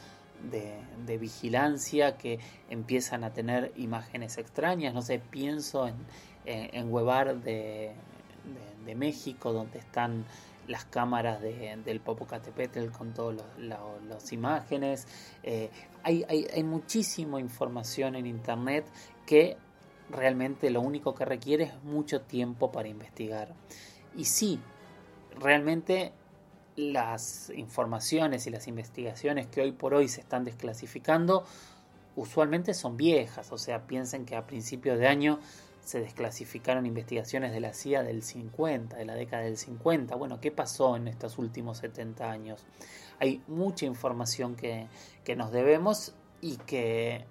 de, 0.48 1.18
vigilancia 1.18 2.16
que 2.16 2.38
empiezan 2.70 3.24
a 3.24 3.32
tener 3.32 3.72
imágenes 3.74 4.38
extrañas. 4.38 4.94
No 4.94 5.02
sé, 5.02 5.18
pienso 5.18 5.88
en, 5.88 5.96
en, 6.44 6.92
Huevar 6.92 7.42
de, 7.42 7.90
de, 8.86 8.94
México, 8.94 9.52
donde 9.52 9.80
están 9.80 10.24
las 10.68 10.84
cámaras 10.84 11.42
del 11.42 11.98
Popocatépetl 11.98 12.90
con 12.96 13.12
todas 13.12 13.42
las 13.58 14.32
imágenes. 14.32 15.08
Eh, 15.42 15.68
hay, 16.04 16.24
hay, 16.28 16.46
hay 16.54 16.62
muchísima 16.62 17.40
información 17.40 18.14
en 18.14 18.24
Internet 18.24 18.86
que 19.26 19.56
realmente 20.10 20.70
lo 20.70 20.80
único 20.80 21.14
que 21.14 21.24
requiere 21.24 21.64
es 21.64 21.82
mucho 21.82 22.22
tiempo 22.22 22.72
para 22.72 22.88
investigar. 22.88 23.54
Y 24.16 24.24
sí, 24.24 24.60
realmente 25.38 26.12
las 26.76 27.50
informaciones 27.50 28.46
y 28.46 28.50
las 28.50 28.68
investigaciones 28.68 29.48
que 29.48 29.60
hoy 29.60 29.72
por 29.72 29.94
hoy 29.94 30.08
se 30.08 30.20
están 30.20 30.44
desclasificando 30.44 31.44
usualmente 32.14 32.74
son 32.74 32.96
viejas, 32.96 33.52
o 33.52 33.58
sea, 33.58 33.86
piensen 33.86 34.24
que 34.24 34.34
a 34.36 34.46
principios 34.46 34.98
de 34.98 35.06
año 35.06 35.38
se 35.80 36.00
desclasificaron 36.00 36.84
investigaciones 36.84 37.52
de 37.52 37.60
la 37.60 37.72
CIA 37.72 38.02
del 38.02 38.22
50, 38.22 38.96
de 38.96 39.04
la 39.04 39.14
década 39.14 39.44
del 39.44 39.56
50. 39.56 40.16
Bueno, 40.16 40.40
¿qué 40.40 40.50
pasó 40.50 40.96
en 40.96 41.08
estos 41.08 41.38
últimos 41.38 41.78
70 41.78 42.30
años? 42.30 42.66
Hay 43.20 43.42
mucha 43.46 43.86
información 43.86 44.54
que, 44.54 44.88
que 45.24 45.34
nos 45.34 45.50
debemos 45.50 46.14
y 46.40 46.56
que 46.58 47.24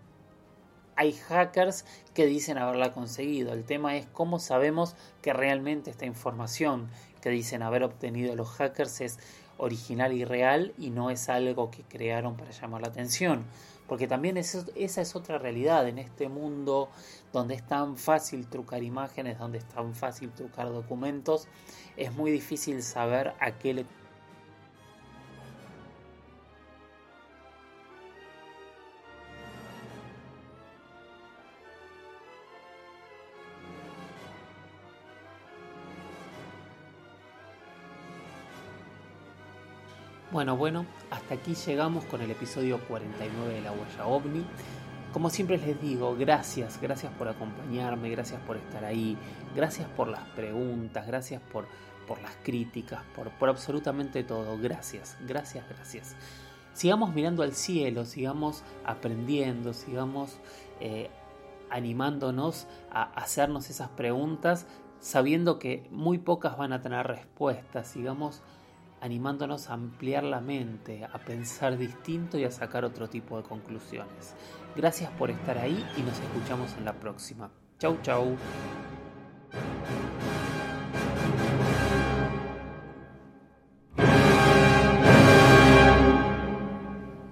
hay 0.97 1.13
hackers 1.13 1.85
que 2.13 2.25
dicen 2.25 2.57
haberla 2.57 2.91
conseguido. 2.91 3.53
El 3.53 3.63
tema 3.63 3.95
es 3.95 4.07
cómo 4.07 4.39
sabemos 4.39 4.95
que 5.21 5.31
realmente 5.31 5.91
esta 5.91 6.05
información 6.05 6.89
que 7.21 7.29
dicen 7.29 7.61
haber 7.61 7.83
obtenido 7.83 8.35
los 8.35 8.49
hackers 8.49 9.01
es 9.01 9.19
original 9.57 10.13
y 10.13 10.25
real 10.25 10.73
y 10.77 10.89
no 10.89 11.09
es 11.09 11.29
algo 11.29 11.71
que 11.71 11.83
crearon 11.83 12.35
para 12.35 12.51
llamar 12.51 12.81
la 12.81 12.87
atención. 12.87 13.45
Porque 13.87 14.07
también 14.07 14.37
esa 14.37 14.65
es 14.75 15.15
otra 15.15 15.37
realidad 15.37 15.87
en 15.87 15.97
este 15.97 16.27
mundo 16.27 16.89
donde 17.31 17.55
es 17.55 17.65
tan 17.65 17.95
fácil 17.95 18.47
trucar 18.47 18.83
imágenes, 18.83 19.39
donde 19.39 19.59
es 19.59 19.65
tan 19.65 19.95
fácil 19.95 20.31
trucar 20.31 20.67
documentos, 20.69 21.47
es 21.95 22.11
muy 22.13 22.31
difícil 22.31 22.83
saber 22.83 23.33
a 23.39 23.51
qué 23.51 23.73
le 23.73 23.85
Bueno, 40.37 40.55
bueno, 40.55 40.85
hasta 41.09 41.33
aquí 41.33 41.55
llegamos 41.55 42.05
con 42.05 42.21
el 42.21 42.29
episodio 42.29 42.79
49 42.87 43.55
de 43.55 43.61
La 43.61 43.71
Huella 43.71 44.05
OVNI. 44.05 44.45
Como 45.11 45.31
siempre 45.31 45.57
les 45.57 45.81
digo, 45.81 46.15
gracias, 46.15 46.79
gracias 46.79 47.11
por 47.13 47.27
acompañarme, 47.27 48.07
gracias 48.11 48.39
por 48.41 48.55
estar 48.55 48.85
ahí, 48.85 49.17
gracias 49.55 49.89
por 49.89 50.09
las 50.09 50.21
preguntas, 50.35 51.07
gracias 51.07 51.41
por, 51.41 51.65
por 52.07 52.21
las 52.21 52.35
críticas, 52.43 53.01
por, 53.15 53.31
por 53.31 53.49
absolutamente 53.49 54.23
todo. 54.23 54.59
Gracias, 54.59 55.17
gracias, 55.21 55.67
gracias. 55.69 56.15
Sigamos 56.73 57.15
mirando 57.15 57.41
al 57.41 57.53
cielo, 57.53 58.05
sigamos 58.05 58.63
aprendiendo, 58.85 59.73
sigamos 59.73 60.37
eh, 60.79 61.09
animándonos 61.71 62.67
a 62.91 63.01
hacernos 63.15 63.71
esas 63.71 63.89
preguntas, 63.89 64.67
sabiendo 64.99 65.57
que 65.57 65.87
muy 65.89 66.19
pocas 66.19 66.59
van 66.59 66.73
a 66.73 66.81
tener 66.83 67.07
respuestas, 67.07 67.87
sigamos 67.87 68.43
animándonos 69.01 69.69
a 69.69 69.73
ampliar 69.73 70.23
la 70.23 70.41
mente, 70.41 71.05
a 71.05 71.17
pensar 71.19 71.77
distinto 71.77 72.37
y 72.37 72.43
a 72.43 72.51
sacar 72.51 72.85
otro 72.85 73.09
tipo 73.09 73.37
de 73.37 73.43
conclusiones. 73.43 74.35
Gracias 74.75 75.11
por 75.11 75.29
estar 75.29 75.57
ahí 75.57 75.85
y 75.97 76.01
nos 76.01 76.19
escuchamos 76.19 76.73
en 76.77 76.85
la 76.85 76.93
próxima. 76.93 77.51
Chau 77.79 77.97
chau. 78.01 78.35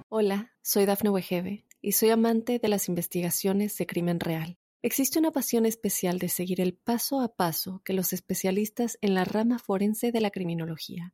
Hola, 0.09 0.53
soy 0.61 0.85
Dafne 0.85 1.09
Wegebe 1.09 1.65
y 1.81 1.91
soy 1.91 2.09
amante 2.09 2.57
de 2.57 2.69
las 2.69 2.87
investigaciones 2.87 3.77
de 3.77 3.85
crimen 3.85 4.19
real. 4.19 4.57
Existe 4.81 5.19
una 5.19 5.31
pasión 5.31 5.65
especial 5.65 6.19
de 6.19 6.29
seguir 6.29 6.61
el 6.61 6.73
paso 6.73 7.19
a 7.19 7.35
paso 7.35 7.81
que 7.83 7.93
los 7.93 8.13
especialistas 8.13 8.97
en 9.01 9.13
la 9.13 9.25
rama 9.25 9.59
forense 9.59 10.11
de 10.11 10.21
la 10.21 10.29
criminología 10.29 11.13